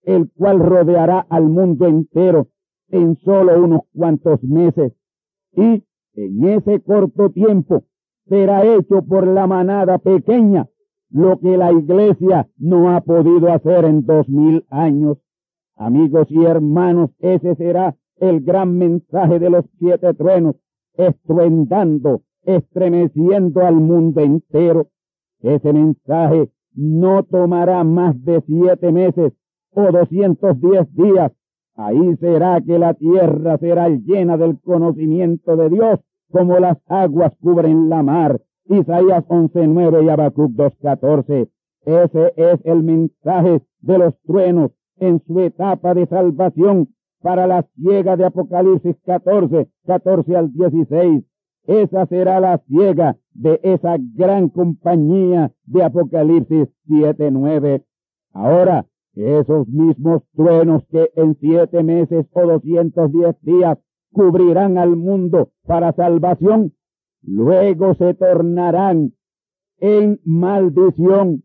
el 0.03 0.31
cual 0.31 0.59
rodeará 0.59 1.25
al 1.29 1.49
mundo 1.49 1.87
entero 1.87 2.47
en 2.89 3.17
solo 3.17 3.63
unos 3.63 3.81
cuantos 3.95 4.43
meses. 4.43 4.93
Y 5.55 5.83
en 6.15 6.49
ese 6.49 6.81
corto 6.81 7.29
tiempo 7.29 7.83
será 8.27 8.65
hecho 8.65 9.01
por 9.03 9.27
la 9.27 9.47
manada 9.47 9.97
pequeña 9.97 10.67
lo 11.09 11.39
que 11.39 11.57
la 11.57 11.71
iglesia 11.71 12.47
no 12.57 12.89
ha 12.95 13.01
podido 13.01 13.51
hacer 13.51 13.85
en 13.85 14.05
dos 14.05 14.27
mil 14.27 14.65
años. 14.69 15.17
Amigos 15.75 16.27
y 16.29 16.43
hermanos, 16.43 17.11
ese 17.19 17.55
será 17.55 17.95
el 18.17 18.41
gran 18.41 18.77
mensaje 18.77 19.39
de 19.39 19.49
los 19.49 19.65
siete 19.77 20.13
truenos, 20.13 20.55
estruendando, 20.95 22.21
estremeciendo 22.43 23.61
al 23.61 23.75
mundo 23.75 24.21
entero. 24.21 24.87
Ese 25.39 25.73
mensaje 25.73 26.49
no 26.73 27.23
tomará 27.23 27.83
más 27.83 28.23
de 28.23 28.41
siete 28.41 28.91
meses 28.91 29.33
o 29.71 29.91
doscientos 29.91 30.59
diez 30.61 30.91
días. 30.95 31.31
Ahí 31.75 32.15
será 32.17 32.61
que 32.61 32.77
la 32.77 32.93
tierra 32.93 33.57
será 33.57 33.89
llena 33.89 34.37
del 34.37 34.59
conocimiento 34.61 35.55
de 35.55 35.69
Dios 35.69 35.99
como 36.31 36.59
las 36.59 36.77
aguas 36.87 37.33
cubren 37.41 37.89
la 37.89 38.03
mar. 38.03 38.41
Isaías 38.65 39.23
11.9 39.27 40.03
y 40.03 40.09
Habacuc 40.09 40.51
2.14. 40.51 41.49
Ese 41.85 42.33
es 42.37 42.59
el 42.63 42.83
mensaje 42.83 43.61
de 43.81 43.97
los 43.97 44.13
truenos 44.21 44.71
en 44.97 45.21
su 45.25 45.39
etapa 45.39 45.93
de 45.93 46.05
salvación 46.07 46.89
para 47.21 47.47
la 47.47 47.65
ciega 47.75 48.15
de 48.17 48.25
Apocalipsis 48.25 48.95
14, 49.05 49.67
14 49.85 50.35
al 50.35 50.53
16. 50.53 51.23
Esa 51.65 52.05
será 52.07 52.39
la 52.39 52.57
ciega 52.67 53.17
de 53.33 53.59
esa 53.63 53.95
gran 54.15 54.49
compañía 54.49 55.51
de 55.65 55.83
Apocalipsis 55.83 56.67
7, 56.87 57.31
9. 57.31 57.83
Ahora, 58.33 58.85
esos 59.15 59.67
mismos 59.67 60.23
truenos 60.35 60.83
que 60.89 61.11
en 61.15 61.35
siete 61.39 61.83
meses 61.83 62.25
o 62.33 62.47
210 62.47 63.35
días 63.41 63.77
cubrirán 64.11 64.77
al 64.77 64.95
mundo 64.95 65.49
para 65.65 65.93
salvación, 65.93 66.73
luego 67.21 67.93
se 67.95 68.13
tornarán 68.13 69.13
en 69.79 70.19
maldición. 70.23 71.43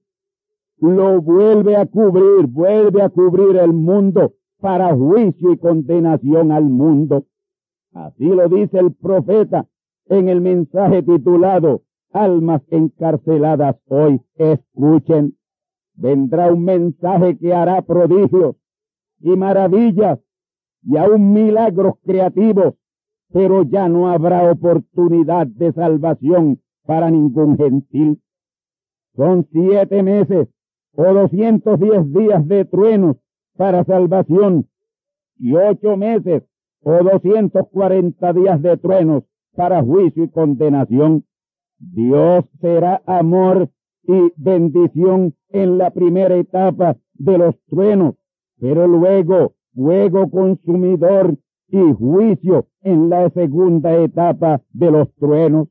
Lo 0.79 1.21
vuelve 1.21 1.77
a 1.77 1.87
cubrir, 1.87 2.47
vuelve 2.47 3.03
a 3.03 3.09
cubrir 3.09 3.57
el 3.57 3.73
mundo 3.73 4.35
para 4.61 4.95
juicio 4.95 5.53
y 5.53 5.59
condenación 5.59 6.53
al 6.53 6.65
mundo. 6.65 7.25
Así 7.93 8.27
lo 8.27 8.49
dice 8.49 8.79
el 8.79 8.93
profeta 8.93 9.67
en 10.07 10.29
el 10.29 10.41
mensaje 10.41 11.03
titulado 11.03 11.83
Almas 12.13 12.63
encarceladas 12.71 13.77
hoy. 13.87 14.21
Escuchen, 14.37 15.38
vendrá 15.99 16.53
un 16.53 16.65
mensaje 16.65 17.37
que 17.39 17.53
hará 17.53 17.83
prodigios 17.83 18.57
y 19.21 19.31
maravillas 19.37 20.21
y 20.83 20.97
aún 20.97 21.33
milagros 21.33 21.95
creativos, 22.05 22.75
pero 23.33 23.63
ya 23.65 23.89
no 23.89 24.09
habrá 24.09 24.51
oportunidad 24.51 25.47
de 25.49 25.73
salvación 25.73 26.61
para 26.87 27.11
ningún 27.11 27.57
gentil. 27.57 28.23
Son 29.17 29.47
siete 29.53 30.03
meses 30.03 30.49
o 30.95 31.03
doscientos 31.03 31.81
diez 31.81 32.13
días 32.13 32.47
de 32.47 32.65
truenos 32.65 33.17
para 33.57 33.85
salvación 33.85 34.69
y 35.37 35.55
ocho 35.55 35.97
meses 35.97 36.45
o 36.83 36.93
doscientos 37.03 37.69
cuarenta 37.71 38.33
días 38.33 38.63
de 38.63 38.77
truenos 38.77 39.25
para 39.57 39.83
juicio 39.83 40.25
y 40.25 40.29
condenación. 40.31 41.25
Dios 41.79 42.45
será 42.61 43.03
amor 43.05 43.69
y 44.09 44.33
bendición 44.37 45.35
en 45.51 45.77
la 45.77 45.91
primera 45.91 46.35
etapa 46.35 46.97
de 47.13 47.37
los 47.37 47.55
truenos, 47.67 48.15
pero 48.59 48.89
luego 48.89 49.53
fuego 49.75 50.31
consumidor 50.31 51.37
y 51.69 51.93
juicio 51.93 52.67
en 52.81 53.11
la 53.11 53.29
segunda 53.31 53.95
etapa 53.97 54.63
de 54.73 54.91
los 54.91 55.15
truenos. 55.17 55.69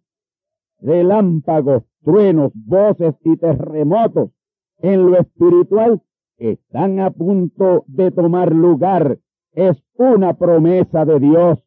Relámpagos, 0.79 1.83
truenos, 2.03 2.51
voces 2.53 3.15
y 3.23 3.37
terremotos 3.37 4.29
en 4.77 5.09
lo 5.09 5.17
espiritual 5.17 6.03
están 6.37 6.99
a 6.99 7.09
punto 7.09 7.85
de 7.87 8.11
tomar 8.11 8.53
lugar. 8.53 9.17
Es 9.53 9.81
una 9.95 10.37
promesa 10.37 11.05
de 11.05 11.19
Dios. 11.19 11.59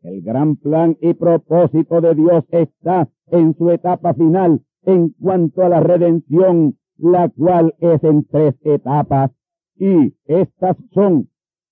El 0.00 0.22
gran 0.22 0.56
plan 0.56 0.96
y 1.02 1.12
propósito 1.12 2.00
de 2.00 2.14
Dios 2.14 2.44
está 2.48 3.10
en 3.26 3.54
su 3.54 3.70
etapa 3.70 4.14
final 4.14 4.62
en 4.86 5.10
cuanto 5.10 5.62
a 5.62 5.68
la 5.68 5.80
redención, 5.80 6.76
la 6.98 7.28
cual 7.28 7.74
es 7.78 8.02
en 8.04 8.24
tres 8.24 8.54
etapas. 8.62 9.30
Y 9.76 10.14
estas 10.26 10.76
son 10.92 11.28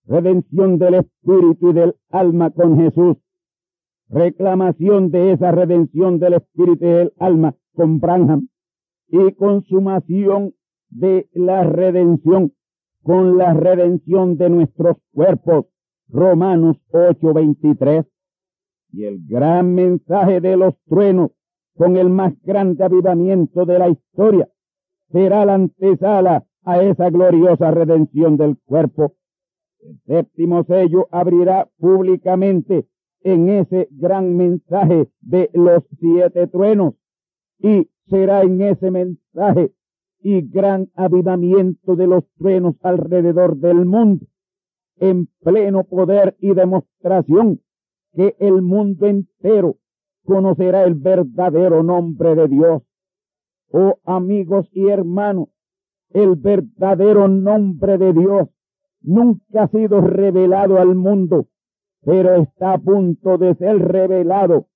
redención 0.07 0.79
del 0.79 0.95
espíritu 0.95 1.71
y 1.71 1.73
del 1.73 1.95
alma 2.11 2.51
con 2.51 2.77
Jesús, 2.77 3.17
reclamación 4.09 5.11
de 5.11 5.33
esa 5.33 5.53
redención 5.53 6.19
del 6.19 6.35
espíritu 6.35 6.85
y 6.85 6.89
del 6.89 7.13
alma 7.19 7.55
con 7.75 8.01
Branham 8.01 8.49
y 9.09 9.33
consumación 9.35 10.55
de 10.91 11.29
la 11.33 11.65
redención 11.65 12.53
con 13.03 13.37
la 13.37 13.53
redención 13.53 14.37
de 14.37 14.49
nuestros 14.49 14.97
cuerpos. 15.13 15.67
Romanos 16.09 16.77
8:23. 16.93 18.07
Y 18.93 19.05
el 19.05 19.27
gran 19.27 19.75
mensaje 19.75 20.41
de 20.41 20.57
los 20.57 20.75
truenos 20.85 21.31
con 21.77 21.97
el 21.97 22.11
más 22.11 22.35
grande 22.43 22.85
avivamiento 22.85 23.65
de 23.65 23.79
la 23.79 23.89
historia 23.89 24.49
será 25.13 25.45
la 25.45 25.55
antesala 25.55 26.45
a 26.65 26.83
esa 26.83 27.11
gloriosa 27.11 27.71
redención 27.71 28.37
del 28.37 28.57
cuerpo. 28.65 29.15
El 29.81 30.01
séptimo 30.07 30.65
sello 30.65 31.07
abrirá 31.11 31.69
públicamente 31.79 32.87
en 33.23 33.49
ese 33.49 33.89
gran 33.91 34.37
mensaje 34.37 35.09
de 35.21 35.51
los 35.53 35.85
siete 35.99 36.47
truenos 36.47 36.95
y 37.59 37.89
será 38.09 38.43
en 38.43 38.61
ese 38.63 38.91
mensaje 38.91 39.73
y 40.21 40.41
gran 40.43 40.89
avivamiento 40.95 41.97
de 41.97 42.07
los 42.07 42.25
truenos 42.39 42.77
alrededor 42.83 43.57
del 43.57 43.85
mundo, 43.85 44.27
en 44.97 45.29
pleno 45.43 45.85
poder 45.85 46.37
y 46.39 46.55
demostración 46.55 47.61
que 48.15 48.37
el 48.39 48.63
mundo 48.63 49.07
entero 49.07 49.77
conocerá 50.25 50.85
el 50.85 50.95
verdadero 50.95 51.83
nombre 51.83 52.35
de 52.35 52.49
Dios. 52.49 52.83
Oh 53.73 53.99
amigos 54.05 54.69
y 54.73 54.89
hermanos, 54.89 55.49
el 56.11 56.37
verdadero 56.37 57.29
nombre 57.29 57.99
de 57.99 58.13
Dios 58.13 58.49
nunca 59.01 59.65
ha 59.65 59.69
sido 59.69 60.01
revelado 60.01 60.79
al 60.79 60.95
mundo, 60.95 61.47
pero 62.05 62.35
está 62.35 62.75
a 62.75 62.79
punto 62.79 63.39
de 63.39 63.55
ser 63.55 63.79
revelado, 63.79 64.67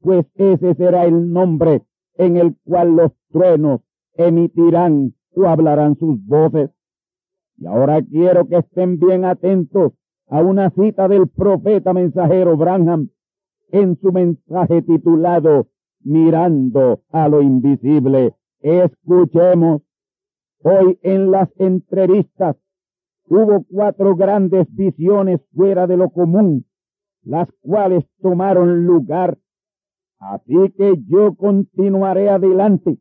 pues 0.00 0.26
ese 0.34 0.74
será 0.74 1.04
el 1.04 1.32
nombre 1.32 1.82
en 2.16 2.36
el 2.36 2.56
cual 2.64 2.94
los 2.96 3.12
truenos 3.30 3.80
emitirán 4.14 5.14
o 5.34 5.46
hablarán 5.46 5.96
sus 5.96 6.24
voces. 6.24 6.70
Y 7.56 7.66
ahora 7.66 8.00
quiero 8.02 8.46
que 8.46 8.58
estén 8.58 8.98
bien 8.98 9.24
atentos 9.24 9.92
a 10.28 10.40
una 10.40 10.70
cita 10.70 11.08
del 11.08 11.28
profeta 11.28 11.92
mensajero 11.92 12.56
Branham 12.56 13.10
en 13.74 13.98
su 14.00 14.12
mensaje 14.12 14.82
titulado 14.82 15.66
Mirando 16.04 17.00
a 17.10 17.28
lo 17.28 17.42
invisible. 17.42 18.36
Escuchemos. 18.60 19.82
Hoy 20.62 21.00
en 21.02 21.32
las 21.32 21.48
entrevistas 21.58 22.56
hubo 23.26 23.64
cuatro 23.68 24.14
grandes 24.14 24.72
visiones 24.72 25.40
fuera 25.56 25.88
de 25.88 25.96
lo 25.96 26.10
común, 26.10 26.66
las 27.24 27.50
cuales 27.62 28.04
tomaron 28.22 28.86
lugar. 28.86 29.38
Así 30.20 30.70
que 30.76 30.94
yo 31.08 31.34
continuaré 31.34 32.30
adelante 32.30 32.98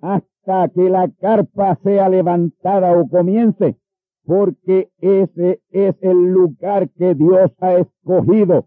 hasta 0.00 0.68
que 0.70 0.90
la 0.90 1.12
carpa 1.20 1.78
sea 1.84 2.08
levantada 2.08 2.98
o 2.98 3.08
comience, 3.08 3.78
porque 4.24 4.90
ese 4.98 5.62
es 5.70 5.94
el 6.00 6.32
lugar 6.32 6.90
que 6.90 7.14
Dios 7.14 7.52
ha 7.60 7.74
escogido 7.74 8.66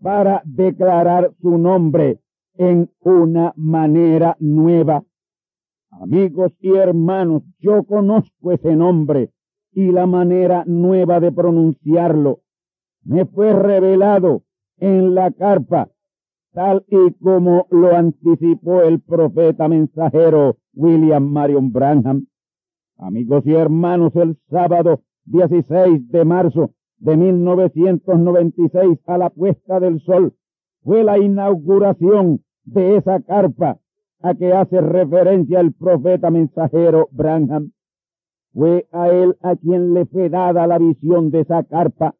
para 0.00 0.42
declarar 0.44 1.32
su 1.40 1.58
nombre 1.58 2.20
en 2.54 2.90
una 3.00 3.52
manera 3.56 4.36
nueva. 4.40 5.04
Amigos 5.90 6.52
y 6.60 6.74
hermanos, 6.74 7.42
yo 7.58 7.84
conozco 7.84 8.52
ese 8.52 8.76
nombre 8.76 9.30
y 9.72 9.92
la 9.92 10.06
manera 10.06 10.64
nueva 10.66 11.20
de 11.20 11.32
pronunciarlo. 11.32 12.40
Me 13.04 13.24
fue 13.24 13.52
revelado 13.52 14.42
en 14.78 15.14
la 15.14 15.30
carpa, 15.30 15.88
tal 16.52 16.84
y 16.88 17.12
como 17.22 17.66
lo 17.70 17.94
anticipó 17.94 18.82
el 18.82 19.00
profeta 19.00 19.68
mensajero 19.68 20.56
William 20.74 21.24
Marion 21.24 21.72
Branham. 21.72 22.26
Amigos 22.98 23.46
y 23.46 23.54
hermanos, 23.54 24.14
el 24.16 24.38
sábado 24.50 25.02
16 25.24 26.08
de 26.08 26.24
marzo 26.24 26.70
de 27.06 27.16
1996 27.16 28.98
a 29.06 29.16
la 29.16 29.30
puesta 29.30 29.78
del 29.78 30.00
sol 30.00 30.34
fue 30.82 31.04
la 31.04 31.18
inauguración 31.18 32.40
de 32.64 32.96
esa 32.96 33.20
carpa 33.20 33.78
a 34.20 34.34
que 34.34 34.52
hace 34.52 34.80
referencia 34.80 35.60
el 35.60 35.72
profeta 35.72 36.32
mensajero 36.32 37.08
Branham. 37.12 37.70
Fue 38.52 38.88
a 38.90 39.08
él 39.10 39.36
a 39.40 39.54
quien 39.54 39.94
le 39.94 40.06
fue 40.06 40.28
dada 40.28 40.66
la 40.66 40.78
visión 40.78 41.30
de 41.30 41.42
esa 41.42 41.62
carpa 41.62 42.16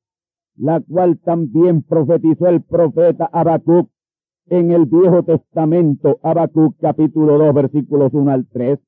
la 0.57 0.81
cual 0.81 1.19
también 1.19 1.83
profetizó 1.83 2.47
el 2.47 2.63
profeta 2.63 3.29
Habacuc 3.31 3.91
en 4.47 4.71
el 4.71 4.87
Viejo 4.87 5.25
Testamento, 5.25 6.21
Habacuc 6.23 6.77
capítulo 6.81 7.39
2 7.39 7.55
versículos 7.55 8.15
1 8.15 8.31
al 8.31 8.47
3. 8.47 8.79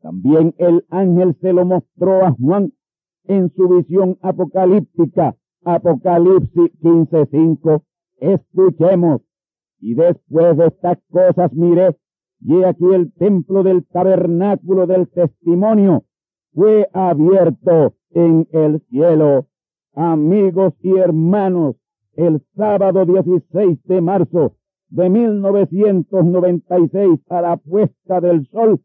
También 0.00 0.54
el 0.56 0.86
ángel 0.88 1.36
se 1.42 1.52
lo 1.52 1.66
mostró 1.66 2.24
a 2.24 2.32
Juan 2.32 2.72
en 3.28 3.52
su 3.54 3.68
visión 3.68 4.18
apocalíptica, 4.22 5.36
Apocalipsis 5.64 6.72
15:5. 6.80 7.82
Escuchemos. 8.18 9.22
Y 9.80 9.94
después 9.94 10.56
de 10.56 10.66
estas 10.66 10.98
cosas 11.10 11.52
miré, 11.52 11.96
y 12.40 12.62
aquí 12.62 12.86
el 12.92 13.12
templo 13.12 13.62
del 13.62 13.84
tabernáculo 13.86 14.86
del 14.86 15.08
testimonio 15.08 16.04
fue 16.54 16.88
abierto 16.92 17.94
en 18.10 18.48
el 18.52 18.80
cielo. 18.88 19.46
Amigos 19.94 20.74
y 20.82 20.96
hermanos, 20.96 21.76
el 22.14 22.42
sábado 22.54 23.04
16 23.04 23.82
de 23.84 24.00
marzo 24.00 24.54
de 24.88 25.10
1996 25.10 27.20
a 27.28 27.42
la 27.42 27.56
puesta 27.56 28.20
del 28.20 28.46
sol 28.48 28.80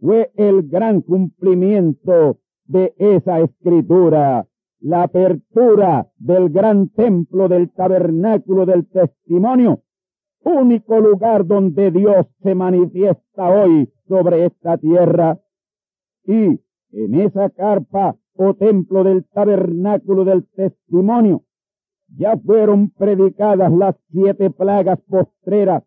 fue 0.00 0.30
el 0.36 0.68
gran 0.68 1.00
cumplimiento 1.00 2.38
de 2.70 2.94
esa 2.98 3.40
escritura, 3.40 4.46
la 4.78 5.02
apertura 5.02 6.06
del 6.18 6.50
gran 6.50 6.88
templo 6.90 7.48
del 7.48 7.68
tabernáculo 7.72 8.64
del 8.64 8.86
testimonio, 8.88 9.82
único 10.44 11.00
lugar 11.00 11.44
donde 11.44 11.90
Dios 11.90 12.26
se 12.44 12.54
manifiesta 12.54 13.48
hoy 13.48 13.92
sobre 14.06 14.46
esta 14.46 14.78
tierra. 14.78 15.40
Y 16.24 16.60
en 16.92 17.14
esa 17.14 17.50
carpa 17.50 18.16
o 18.34 18.54
templo 18.54 19.02
del 19.02 19.24
tabernáculo 19.24 20.24
del 20.24 20.46
testimonio, 20.46 21.42
ya 22.16 22.36
fueron 22.36 22.90
predicadas 22.90 23.72
las 23.72 23.96
siete 24.12 24.48
plagas 24.50 25.00
postreras. 25.08 25.82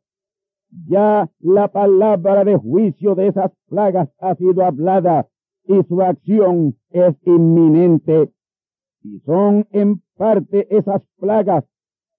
Ya 0.90 1.30
la 1.40 1.70
palabra 1.70 2.44
de 2.44 2.58
juicio 2.58 3.16
de 3.16 3.28
esas 3.28 3.52
plagas 3.70 4.10
ha 4.20 4.36
sido 4.36 4.66
hablada 4.66 5.30
y 5.66 5.82
su 5.84 6.02
acción 6.02 6.76
es 6.90 7.16
inminente. 7.26 8.32
Y 9.04 9.20
son 9.20 9.68
en 9.72 10.02
parte 10.18 10.68
esas 10.76 11.02
plagas 11.20 11.66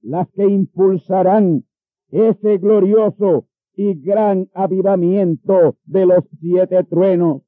las 0.03 0.29
que 0.33 0.45
impulsarán 0.45 1.65
ese 2.11 2.59
glorioso 2.59 3.47
y 3.77 3.95
gran 3.95 4.49
avivamiento 4.55 5.77
de 5.85 6.07
los 6.07 6.25
siete 6.41 6.85
truenos, 6.85 7.43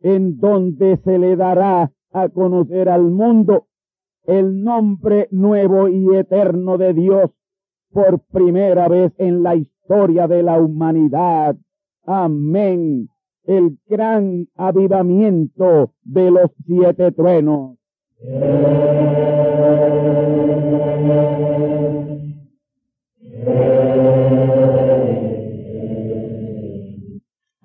en 0.00 0.38
donde 0.38 0.98
se 0.98 1.18
le 1.18 1.36
dará 1.36 1.92
a 2.12 2.28
conocer 2.28 2.88
al 2.88 3.04
mundo 3.04 3.68
el 4.26 4.62
nombre 4.62 5.28
nuevo 5.30 5.88
y 5.88 6.14
eterno 6.16 6.78
de 6.78 6.94
Dios 6.94 7.30
por 7.90 8.20
primera 8.20 8.88
vez 8.88 9.12
en 9.18 9.42
la 9.42 9.54
historia 9.54 10.26
de 10.26 10.42
la 10.42 10.60
humanidad. 10.60 11.56
Amén. 12.04 13.08
El 13.44 13.78
gran 13.86 14.48
avivamiento 14.56 15.92
de 16.02 16.30
los 16.30 16.50
siete 16.64 17.12
truenos. 17.12 17.76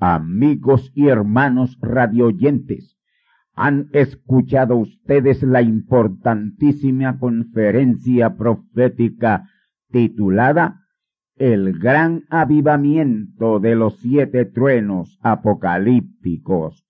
Amigos 0.01 0.91
y 0.95 1.07
hermanos 1.07 1.77
radioyentes, 1.81 2.97
han 3.53 3.89
escuchado 3.93 4.75
ustedes 4.75 5.43
la 5.43 5.61
importantísima 5.61 7.19
conferencia 7.19 8.35
profética 8.35 9.49
titulada 9.91 10.78
El 11.39 11.79
gran 11.79 12.25
avivamiento 12.29 13.61
de 13.61 13.73
los 13.73 13.97
siete 13.99 14.43
truenos 14.43 15.17
apocalípticos. 15.23 16.83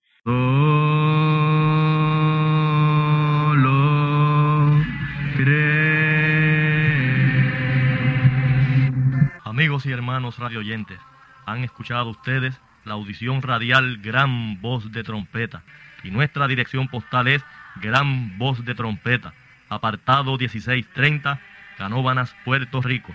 Amigos 9.44 9.86
y 9.86 9.92
hermanos 9.92 10.40
radioyentes, 10.40 10.98
han 11.46 11.62
escuchado 11.62 12.10
ustedes 12.10 12.60
la 12.84 12.94
audición 12.94 13.42
radial 13.42 13.98
Gran 13.98 14.60
Voz 14.60 14.90
de 14.90 15.04
Trompeta 15.04 15.62
y 16.02 16.10
nuestra 16.10 16.48
dirección 16.48 16.88
postal 16.88 17.28
es 17.28 17.44
Gran 17.80 18.36
Voz 18.36 18.64
de 18.64 18.74
Trompeta, 18.74 19.32
apartado 19.68 20.36
1630, 20.36 21.40
Canóbanas, 21.78 22.34
Puerto 22.44 22.82
Rico, 22.82 23.14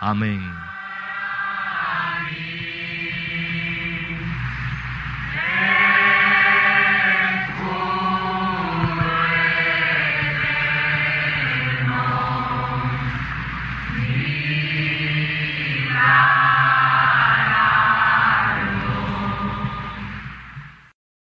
Amén. 0.00 0.77